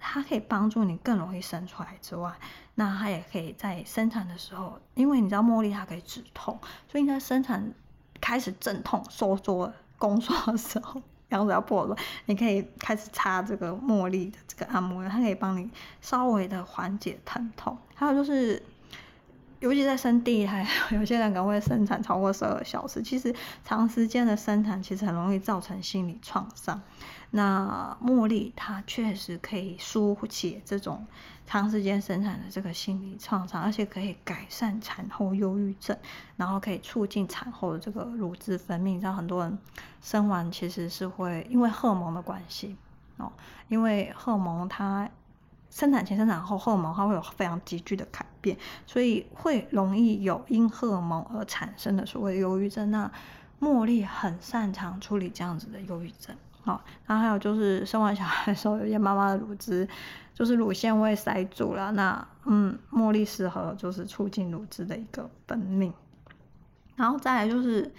[0.04, 2.32] 它可以帮助你更容易生出来之外，
[2.74, 7.72] 那它也可以在生产的时候，因为你知道茉莉它可以止痛，所以你在生产
[8.20, 11.96] 开始阵痛、收缩、宫缩的时候，羊水要破了，
[12.26, 17.78] 你可以开始擦这个茉莉的这个按摩油，它可以帮你稍微的缓解疼痛。
[17.94, 18.62] 还有就是。
[19.60, 23.00] 尤其在生第一胎， 有些人可能会生产超过十二小时。
[23.00, 23.32] 其实
[23.64, 26.82] 长时间的生产其实很容易造成心理创伤。
[27.32, 31.04] 那茉莉它确实可以疏解这种
[31.44, 35.96] 长时间生产的这个心理创伤，而且可以改善产后忧郁症，
[36.36, 38.84] 然后可以促进产后的这个乳汁分泌。
[38.84, 39.58] 你知道很多人
[40.00, 42.76] 生完其实是会因为荷尔蒙的关系
[43.16, 43.32] 哦，
[43.68, 45.10] 因为荷尔蒙它。
[45.74, 48.54] 生产前、生产后，荷尔蒙它会有非常急剧的改变，
[48.86, 52.90] 所以会容易有因荷尔蒙而产生的所谓忧郁症。
[52.90, 53.10] 那
[53.58, 56.36] 茉莉很擅长处理这样子的忧郁症。
[56.62, 59.88] 好，然后还有就是生完小孩的时候，有些妈妈的乳汁
[60.34, 65.92] 就是乳腺会塞住了，那嗯，茉莉适合就是促进乳汁的一个分泌。
[66.96, 67.92] 然后再来就是。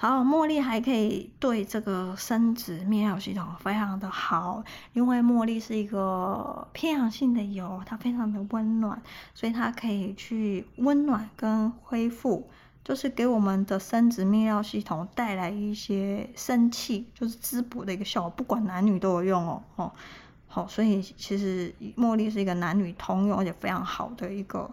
[0.00, 9.02] 好，茉莉还可以对这个生殖泌尿系统非常的好，因为茉莉是一个偏阳性的油，它非常的温暖，
[9.34, 12.48] 所以它可以去温暖跟恢复，
[12.88, 19.62] 就是给我们的生殖泌尿系统带来一些生气，就是滋补的一个效果，不管男女都有用哦。
[19.76, 19.92] 哦，
[20.46, 24.70] 好，所以其实茉莉是一个男女通用，而且非常好的一个。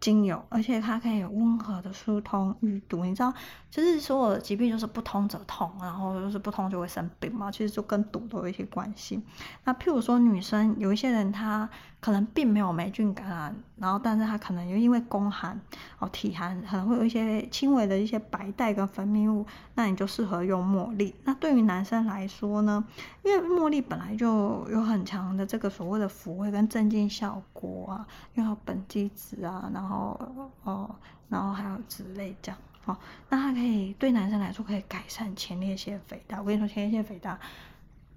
[0.00, 3.04] 精油，而且它可以有温和的疏通淤堵。
[3.04, 3.34] 你知道，
[3.68, 7.50] 就是所有的疾病就是不通则痛，然后就是不通就会生病嘛。
[7.50, 9.20] 其实就跟堵都有一些关系。
[9.64, 11.68] 那譬如说女生，有一些人她
[12.00, 15.60] 可能并没有霉菌感染，然后但是它可能又因为宫寒
[15.98, 19.44] 哦体寒，可能会有一些轻微的一些白带跟分泌物，
[19.74, 21.14] 那你就适合用茉莉。
[21.24, 22.84] 那对于男生来说呢，
[23.24, 30.18] 因为茉莉本来就有很强的这个所谓的抚慰跟镇静效果啊，又有苯基酯啊，然后
[30.62, 30.88] 哦，
[31.28, 32.96] 然后还有脂类这样，哦，
[33.28, 36.38] 那它可以对男生来说可以改善前列腺肥大。
[36.38, 37.38] 我跟你说，前列腺肥大，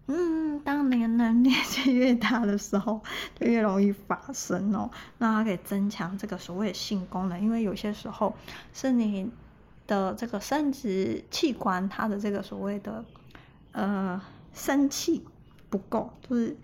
[0.08, 3.02] 嗯，当你的年纪越大的时候，
[3.40, 4.90] 就越容易发生哦。
[5.18, 8.36] 那它可以增强这个所谓的性功能，因为有些时候
[8.74, 9.30] 是你
[9.88, 13.06] 的这个生殖器官，它的这个所谓的
[13.72, 14.22] 呃
[14.54, 15.26] 生气
[15.70, 16.58] 不够，就是。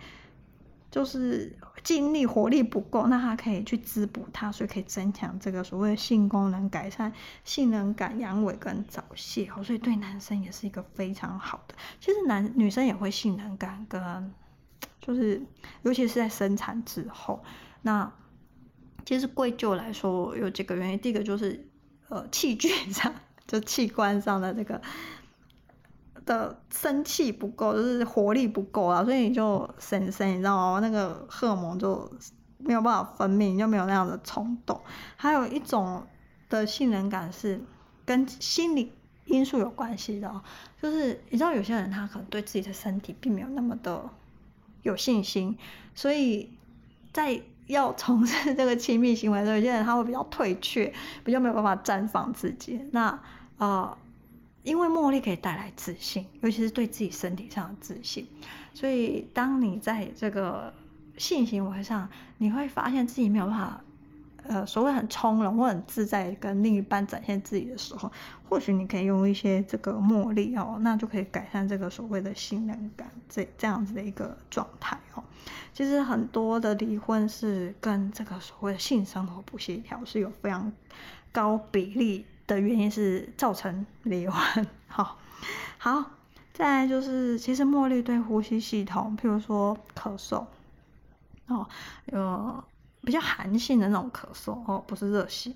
[0.97, 9.63] 就是精力活力不够，那它可以去滋补它，所以可以增强这个所谓的性功能，改善性能感、阳痿跟早泄哦。
[9.63, 11.75] 所以对男生也是一个非常好的。
[11.99, 14.33] 其实男女生也会性能感跟，
[14.99, 15.39] 就是
[15.83, 17.43] 尤其是在生产之后，
[17.83, 18.11] 那
[19.05, 21.69] 其实归咎来说有几个原因，第一个就是
[22.09, 23.13] 呃器具 上，
[23.45, 24.81] 就器官上的这个。
[26.27, 30.79] 的生气不够，就是活力不够啊，所以你就生生，你知道吗？
[30.79, 32.11] 那个荷尔蒙就
[32.59, 34.79] 没有办法分泌，你就没有那样的冲动。
[35.15, 36.05] 还有一种
[36.49, 37.59] 的信任感是
[38.05, 38.91] 跟心理
[39.25, 40.41] 因素有关系的，
[40.81, 44.09] 就是你知道有些人他可能对自己的身体并没有那么的
[44.83, 45.57] 有信心，
[45.95, 46.51] 所以
[47.13, 52.81] 在要从事这个亲密行为的时候，有些人他会比较退却，比较没有办法绽放自己。
[52.91, 53.19] 那
[53.57, 53.97] 啊。
[54.63, 58.27] 因为茉莉可以带来自信，尤其是对自己身体上的自信，
[58.73, 60.73] 所以当你在这个
[61.17, 63.81] 性行为上，你会发现自己没有办法，
[64.43, 68.11] 呃，所谓很从容或很自在跟另一半展现自己的时候，
[68.49, 75.23] 或许你可以用一些这个茉莉哦，那就可以改善这个所谓的信任感这这样子的一个状态哦。
[75.73, 80.73] 其实很多的离婚是跟这个所谓的性生活不协调是有非常
[81.31, 82.25] 高比例。
[82.47, 85.17] 的原因是造成离婚，好，
[85.77, 86.03] 好，
[86.53, 90.45] 再来就是其实茉莉对呼吸系统，譬如说咳嗽，
[91.47, 91.67] 哦，
[92.05, 92.63] 有
[93.01, 95.53] 比较寒性的那种咳嗽哦，不是热性，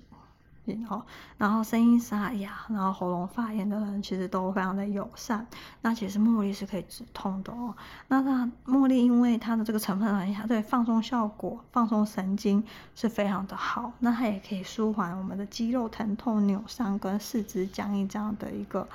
[0.88, 1.04] 哦，
[1.38, 5.44] 然后声音沙哑，然后喉咙发炎的人其实都非常的友善。
[5.80, 7.74] 那其实茉莉是可以止痛的哦。
[8.06, 12.62] 那它茉莉因为它的这个成分很强，对放松效果、放松神经
[12.94, 13.92] 是非常的好。
[13.98, 18.86] 那它也可以舒缓我们的肌肉疼痛、扭伤跟四肢僵硬这样的一个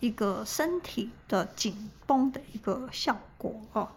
[0.00, 3.88] 一个身体的紧绷的一个效果哦。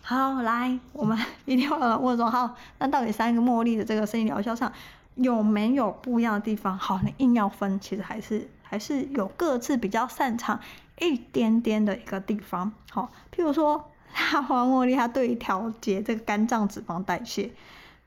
[0.00, 4.72] 好，来，我们 一定要问说，好，那到底三个茉莉的这个声音疗效上？
[5.14, 6.76] 有没有不一样的地方？
[6.78, 10.58] 好，你硬要分，其实还是还是有各自比较擅长
[10.98, 12.72] 一点点的一个地方。
[12.90, 17.50] 好，譬如说大花茉莉，它对于调节这个肝脏脂肪代谢，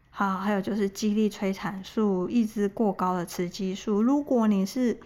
[0.10, 4.02] 好，还有就是激励催产素，抑制过高的雌激素。
[4.02, 5.00] 如果你是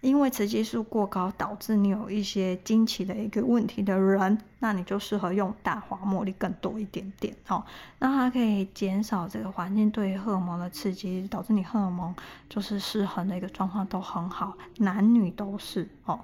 [0.00, 7.62] 因为雌激素过高导致你有一些经期的一个问题的人，那你就适合用大花茉莉更多一点点哦。
[7.98, 12.14] 那它可以减少这个环境对荷尔蒙的刺激，导致你荷尔蒙
[12.48, 16.20] 就是失衡的一个状况都很好，男女都是哦，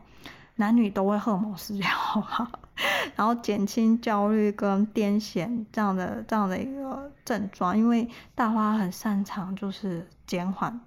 [0.55, 2.51] 男女都会荷尔蒙失调哈。
[3.17, 10.79] 然后减轻焦虑跟癫痫这样的这样的一个症状，因为大花很擅长就是减缓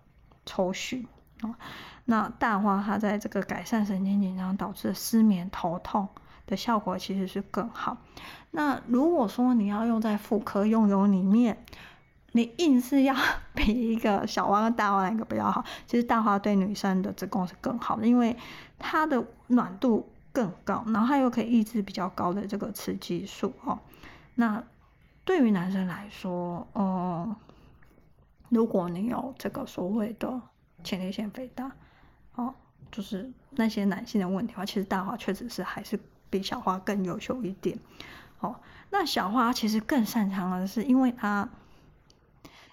[0.46, 1.04] 抽血
[1.42, 1.56] 哦。
[2.10, 6.08] 那大花它在这个改善神经紧张导致失眠、头痛
[6.48, 7.98] 的效果其实是更好。
[8.50, 11.64] 那如果说你要用在妇科用油里面，
[12.32, 13.16] 你硬是要
[13.54, 15.64] 比一个小花跟大花哪个比较好？
[15.86, 18.36] 其实大花对女生的子宫是更好的，因为
[18.80, 23.78] 它的暖度更高，然后它又可以抑制比较高的这个雌激素哦。
[24.34, 24.64] 那
[25.26, 27.36] 对于男生来说，嗯，
[28.50, 30.42] 如果你有这个所谓的
[30.84, 31.72] 前列腺肥大，
[32.36, 32.54] 哦，
[32.92, 36.00] 就是那些男性的问题的话，其实大花确实是还是
[36.30, 37.78] 比小花更优秀一点。
[38.40, 38.56] 哦，
[38.90, 41.50] 那小花其实更擅长的是，因为它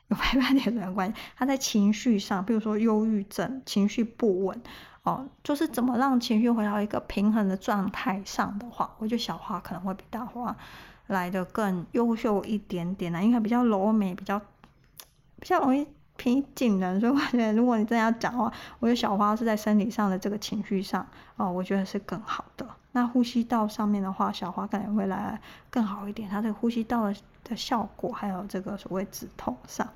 [0.08, 4.62] 有陪伴点的关系，他在情绪上，比如说忧郁症、情绪不稳，
[5.02, 10.56] 哦，就是怎么让情绪回到一个平衡的状态上的话，我觉得小花可能会比大花
[11.08, 14.38] 来的更优秀一点点呢，因为比较柔美，比较
[15.40, 15.88] 比较容易。
[16.16, 21.06] 平紧的，所以我觉得，如果你真的要讲的话，我觉得小花是在生理上的这个情绪上，
[21.36, 22.66] 哦，我觉得是更好的。
[22.92, 29.86] 那呼吸道上面的话，小花可能会来更好一点，它这个呼吸道的的效果，还有这个所谓止痛上。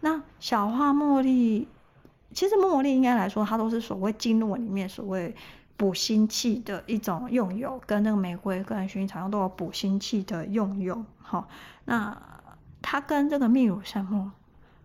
[0.00, 1.66] 那小花茉莉，
[2.32, 5.34] 其实茉莉应该来说，它都是所谓经络里面所谓
[5.76, 11.04] 补心气的一种用油，跟那个玫瑰跟薰衣草用都有补心气的用油。
[11.20, 11.48] 好、
[11.86, 12.16] 那
[12.80, 14.30] 它跟这个秘鲁圣木。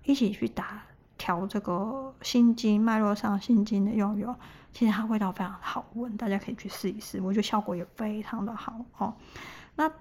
[0.04, 0.84] 一起去打
[1.18, 4.36] 调这个心经脉络上心经的用油，
[4.74, 9.14] 其实它味道非常好闻，大家可以去试一试，我觉得效果也非常的好哦。
[9.76, 9.92] 那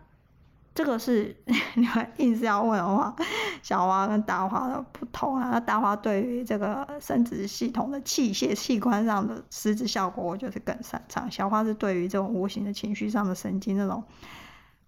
[0.74, 1.36] 这个是
[1.74, 3.14] 你们硬是要问的话，
[3.62, 5.50] 小花跟大花的不同啊。
[5.50, 11.30] 那大花对于这个生殖系统的器械器官上的实质效果，我觉得是更擅长。
[11.30, 14.02] 小花是对于这种无形的情绪上的神经那种，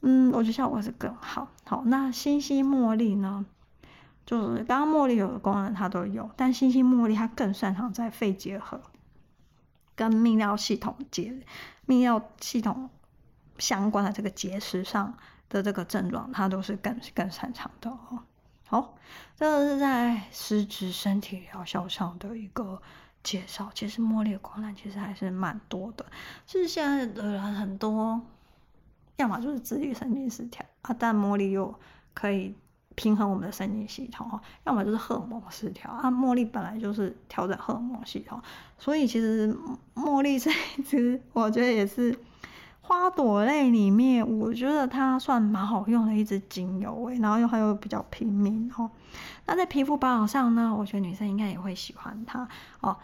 [0.01, 1.49] 嗯，我觉得效果是更好。
[1.65, 3.45] 好，那新兴茉莉呢？
[4.25, 8.81] 就是刚刚茉莉有的功能它都有，但星星茉莉它更擅长在肺结核
[9.97, 11.33] 跟泌尿系统结
[11.87, 12.89] 泌尿系统
[13.59, 15.15] 相关的这个结石上
[15.49, 18.23] 的这个症状，它都是更更擅长的哦。
[18.65, 18.95] 好，
[19.37, 22.81] 这个是在实质身体疗效上的一个
[23.25, 23.71] 介绍。
[23.75, 26.07] 其实茉莉的功能其实还是蛮多的。
[26.47, 28.23] 就是现在的人很多，
[29.17, 31.75] 要么就是自律神经失调啊，但茉莉又
[32.15, 32.55] 可以。
[32.95, 36.11] 平衡我们的神经系统哦，要么就是荷尔蒙失调啊。
[36.11, 38.41] 茉莉本来就是调整荷尔蒙系统，
[38.79, 39.57] 所以其实
[39.95, 42.19] 茉莉这一支，我觉得也是
[42.83, 47.19] 花朵类里面，我觉得它算蛮好用的一支精油诶。
[47.19, 48.91] 然后又还有比较平民哦。
[49.47, 52.47] 那在皮肤保养上呢，我觉得女生应该也会喜欢它
[52.81, 52.97] 哦。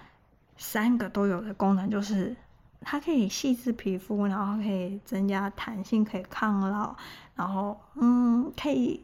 [0.57, 2.37] 三个都有的功能就是
[2.83, 6.95] 它可以细致皮肤，然后可以增加弹性，可以抗老，
[7.35, 9.01] 然后嗯可以。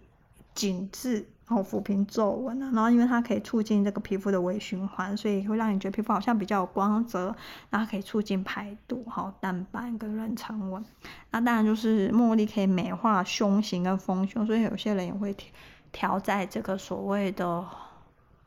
[0.54, 7.34] 紧致，然后抚平皱纹啊，然后因为它可以促进这个皮肤的微循环，所以会让你觉得皮肤好像比较有光泽，
[7.70, 10.84] 然后可以促进排毒，好淡斑跟妊娠纹。
[11.30, 15.48] 那当然就是茉莉可以美化胸型跟丰胸，所以有些人也会调
[15.92, 17.64] 调在这个所谓的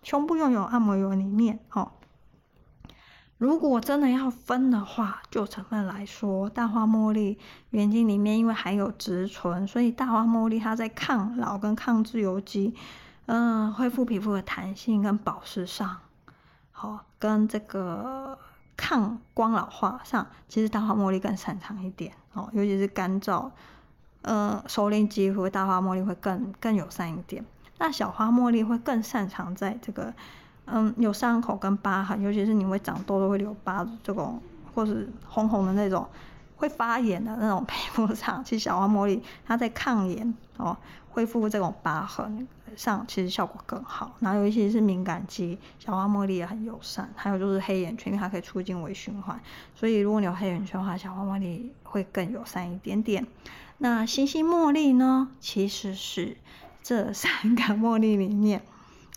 [0.03, 1.91] 胸部用油按摩油里面，哦。
[3.37, 7.37] 如果真的要分的话，就成分来说，大花茉莉
[7.69, 12.73] 原精里面因为含有植醇，所以大花茉莉它在抗老跟抗自由基，
[13.27, 15.97] 嗯，恢复皮肤的弹性跟保湿上，
[16.71, 18.39] 好，跟这个
[18.75, 23.51] 抗光老化上，其实大花茉莉更擅长一点哦，尤其是干燥，
[24.23, 27.45] 呃，熟龄肌肤，大花茉莉会更更友善一点。
[27.77, 30.15] 那小花茉莉会更擅长在这个。
[30.69, 34.41] 嗯，有伤口跟疤痕，尤其是你会长痘痘、会留疤这种，
[34.75, 36.05] 或是红红的那种，
[36.57, 40.75] 会发炎的那种皮肤上，其实小花茉莉它在抗炎哦，
[41.09, 42.45] 恢复这种疤痕
[42.75, 44.11] 上，其实效果更好。
[44.19, 47.09] 然后尤其是敏感肌，小花茉莉也很友善。
[47.15, 49.39] 还有就是黑眼圈，因为它可以促进微循环，
[49.73, 53.25] 所以如果你有黑眼圈的话，小花茉莉会更友善一点点。
[53.77, 56.35] 那星星茉莉呢，其实是
[56.83, 58.61] 这三个茉莉里面。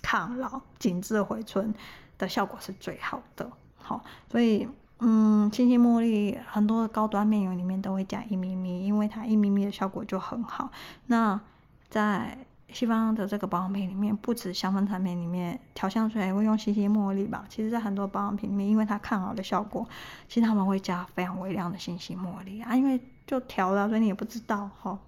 [0.02, 1.74] 抗老、紧致回春
[2.18, 3.50] 的效果是最好的。
[3.76, 10.70] 好，所以嗯，星星茉莉很多高端面油里面都会加一咪咪，因为它一咪咪的效果就很好。
[11.06, 11.40] 那
[11.88, 12.36] 在
[12.68, 17.44] 西方的这个保养品里面，不止香氛产品里面，调香水也会用星星茉莉吧？
[17.48, 19.88] 其实，在很多保养品里面，因为它抗老的效果，
[20.28, 24.98] 其实他们会加非常微量的星星茉莉啊，因为就调了，所以你也不知道哈。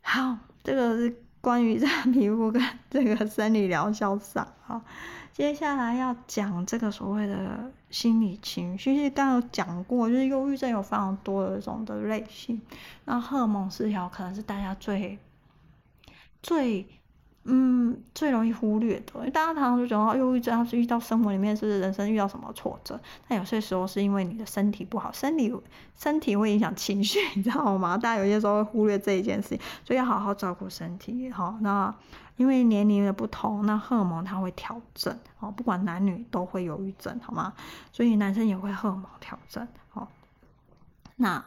[0.00, 1.21] 好，这个是。
[1.42, 4.82] 关于这皮肤跟 这个生理疗效上，啊，
[5.30, 12.58] 接下来要讲这个所谓的心理情绪，其实刚刚有讲过，就是忧郁症有非常多的这种的类型，
[13.04, 15.18] 那荷尔蒙失调可能是大家最
[16.42, 16.86] 最。
[17.44, 23.00] 嗯，最容易忽略的，因为大家常常就觉得忧郁症，它是遇到生活里面是人生遇到什么挫折？
[23.26, 25.52] 但有些时候是因为你的身体不好，身体
[25.98, 27.98] 身体会影响情绪，你知道吗？
[27.98, 31.28] 大家有些时候会忽略这一件事情，所以要好好照顾身体。
[31.32, 31.92] 好，那
[32.36, 35.18] 因为年龄的不同，那荷尔蒙它会调整。
[35.36, 37.52] 好，不管男女都会忧郁症，好吗？
[37.92, 39.66] 所以男生也会荷尔蒙调整。
[39.90, 40.08] 好，
[41.16, 41.44] 那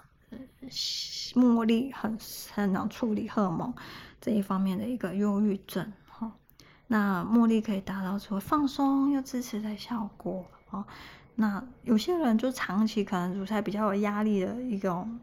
[1.35, 2.17] 茉莉很
[2.53, 3.73] 很能处理荷尔蒙。
[4.25, 6.31] 这一方面的一个忧郁症，哈，
[6.87, 10.83] 那茉莉可以达到说放松又支持的效果，哦，
[11.35, 15.19] 那有些人就长期可能处在比较有压力的一种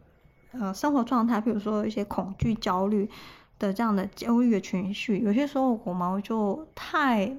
[0.53, 3.11] 呃生活状态，比如说一些恐惧、焦虑
[3.59, 7.37] 的这样的忧郁的情绪，有些时候我们就太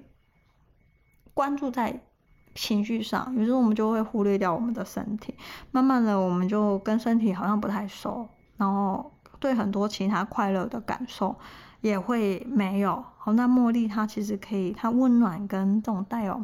[1.34, 2.01] 关注在
[2.53, 5.34] 情绪上，有时候我们就会忽略掉我们的身体，
[5.72, 9.12] 慢慢的我们就跟身体好像不太熟，然后。
[9.43, 11.35] 对很多其他快乐的感受
[11.81, 13.03] 也会没有。
[13.17, 16.41] 好，那茉莉它其实可以，它温暖跟这种带有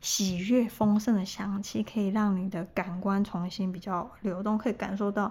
[0.00, 5.30] 喜悦、丰盛的香气，可以让你的感官重新比较流动，可以感受到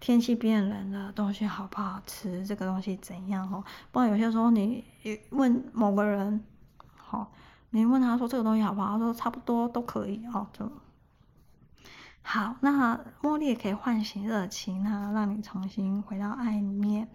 [0.00, 3.64] 天气变冷了，东西好不好吃，这个东西怎样哦。
[3.90, 4.84] 不然有些时候你
[5.30, 6.44] 问某个人，
[6.94, 7.32] 好，
[7.70, 10.70] 你问他说这个东西好不好，他说差不多都可以哦，就。
[12.24, 17.08] 好，那茉莉也可以唤醒热情，那让你重新回到爱里面。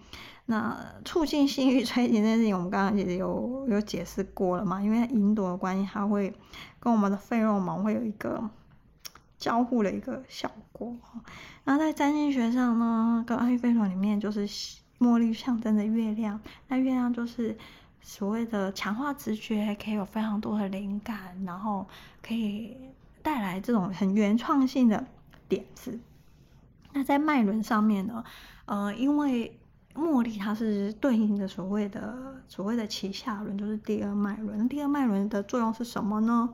[0.45, 4.81] 那促进性欲催情这件事情，我们刚刚也有有解释过了嘛？
[4.81, 6.33] 因为银朵的关系，它会
[6.79, 8.49] 跟我们的费洛蒙会有一个
[9.37, 10.95] 交互的一个效果。
[11.63, 14.47] 那在占星学上呢，跟阿育吠陀里面，就是
[14.99, 17.57] 茉莉象征着月亮，那月亮就是
[18.01, 21.87] 所谓的强化直觉，可以有非常多的灵感，然后
[22.21, 22.77] 可以。
[23.21, 25.05] 带来这种很原创性的
[25.49, 25.99] 点子。
[26.93, 28.23] 那在脉轮上面呢，
[28.65, 29.59] 呃，因为
[29.93, 34.67] 茉莉它是对应的所谓的所谓的旗下轮，就是第二脉轮。
[34.67, 36.53] 第二脉轮的作用是什么呢？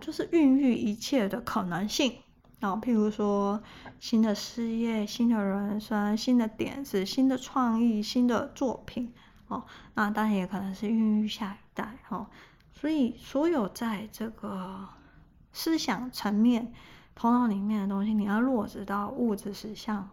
[0.00, 2.14] 就是孕育一切的可能性。
[2.58, 3.62] 然后，譬如说
[3.98, 9.12] 新的事业、新的人生、新的点子、新的创意、新的作品。
[9.48, 9.64] 哦，
[9.94, 11.98] 那当然也可能是孕育下一代。
[12.08, 12.26] 哦，
[12.72, 14.88] 所以所有在这个。
[15.52, 16.72] 思想层面、
[17.14, 20.08] 头脑里面的东西，你要落实到物质实相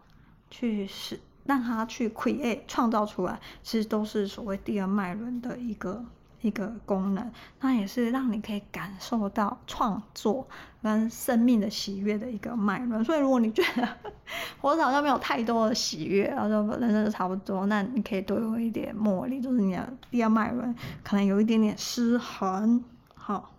[0.50, 6.04] 去使，让它去 create 创造出来，其实都是所谓第二脉轮的一个
[6.42, 7.30] 一个功能。
[7.60, 10.46] 那也是让你可以感受到创作
[10.82, 13.02] 跟生命的喜悦的一个脉轮。
[13.04, 13.88] 所以，如果你觉得
[14.60, 22.84] 活着好像没有太多的喜悦，然后人生就差不多，那你可以多用一点茉莉，就是你的第二脉轮可能有一点点失衡，
[23.14, 23.50] 好。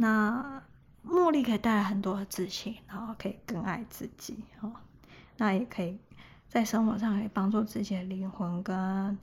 [0.00, 0.62] 那
[1.04, 4.70] 茉莉可以带来很多的自信，然后可以更爱自己哦。
[5.38, 5.98] 那也可以
[6.48, 9.18] 在生活上可以帮助自己的灵魂跟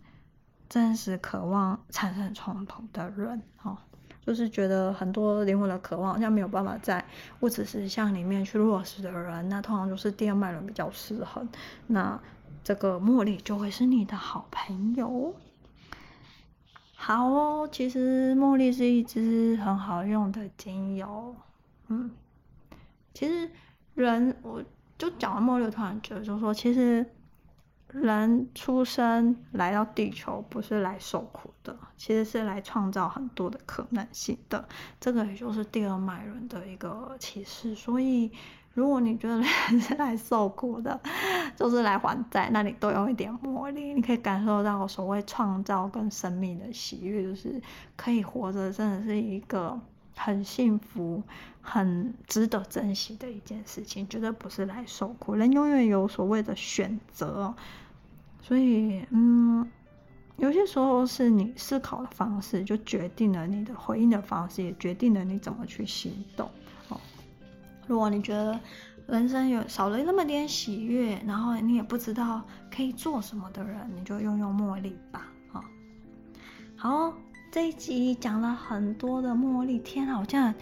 [0.67, 3.77] 真实渴望产生冲突的人哦，
[4.25, 7.05] 就是觉得很多灵魂的渴望好像没有办法在
[7.39, 11.47] 物质实相里面去落实的人，那通常就是第二脉轮比较失衡。
[11.87, 12.19] 那
[12.65, 15.33] 这个茉莉就会是你的好朋友。
[17.07, 21.35] 好哦，其实茉莉是一支很好用的精油。
[21.87, 22.09] 嗯，
[23.13, 23.47] 其实
[23.93, 24.63] 人，我
[24.97, 27.05] 就讲了茉莉，突然觉得，就是说，其实
[27.89, 34.67] 人出生来到地球不是来受苦的，其实是来创造很多的可能性的。
[34.99, 37.75] 这个也就是第二脉轮的一个启示。
[37.75, 38.31] 所以，
[38.75, 40.99] 如果你觉得人是来受苦的，
[41.55, 47.61] 就是来还债，那你多用一点魔力，你可以感受到所谓创造跟生命的喜悦，就是
[47.95, 49.79] 可以活着，真的是一个
[50.17, 51.23] 很幸福、
[51.61, 55.33] 很值得珍惜的一件事情，绝对不是来受苦。
[55.33, 57.55] 人永远有所谓的选择，
[58.41, 59.65] 所以，嗯，
[60.35, 66.51] 有些时候是你思考的方式，就决定了你的回应的方式，也决定了你怎么去行动。
[67.87, 68.59] 如果你觉得
[69.07, 72.41] 人生有少了那么点喜悦，然后你也不知道
[72.75, 75.27] 可以做什么的人，你就用用茉莉吧。
[75.53, 75.61] 啊，
[76.75, 77.13] 好，
[77.51, 80.53] 这一集讲了很多的茉莉，天啊，我这样，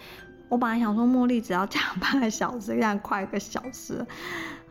[0.50, 4.06] 我本来想说茉莉只要讲半个小时，这样快一个小时，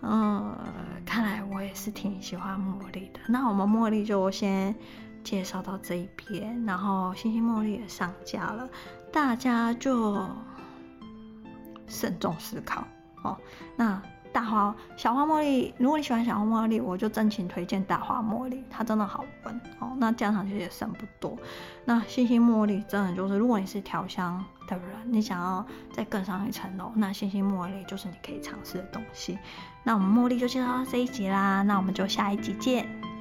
[0.01, 0.56] 嗯，
[1.04, 3.20] 看来我也是挺喜欢茉莉的。
[3.28, 4.76] 那我们茉莉就先
[5.24, 8.70] 介绍到这一边，然后星星茉莉也上架了，
[9.12, 10.28] 大家就。
[11.88, 12.84] 慎重思考
[13.24, 13.38] 哦。
[13.76, 19.96] 那大花小花茉莉，如果你喜欢小花茉莉，我就真情推荐大花茉莉，它真的好闻哦。
[20.00, 21.38] 那加上去也剩不多。
[21.86, 29.38] 那星星茉莉真的就是，如果你是调香的人，你想要再更上一层楼，那星星茉莉就是你可以尝试的东西。
[29.84, 33.12] 那我们茉莉就介绍到这一集啦，那我们就下一集见。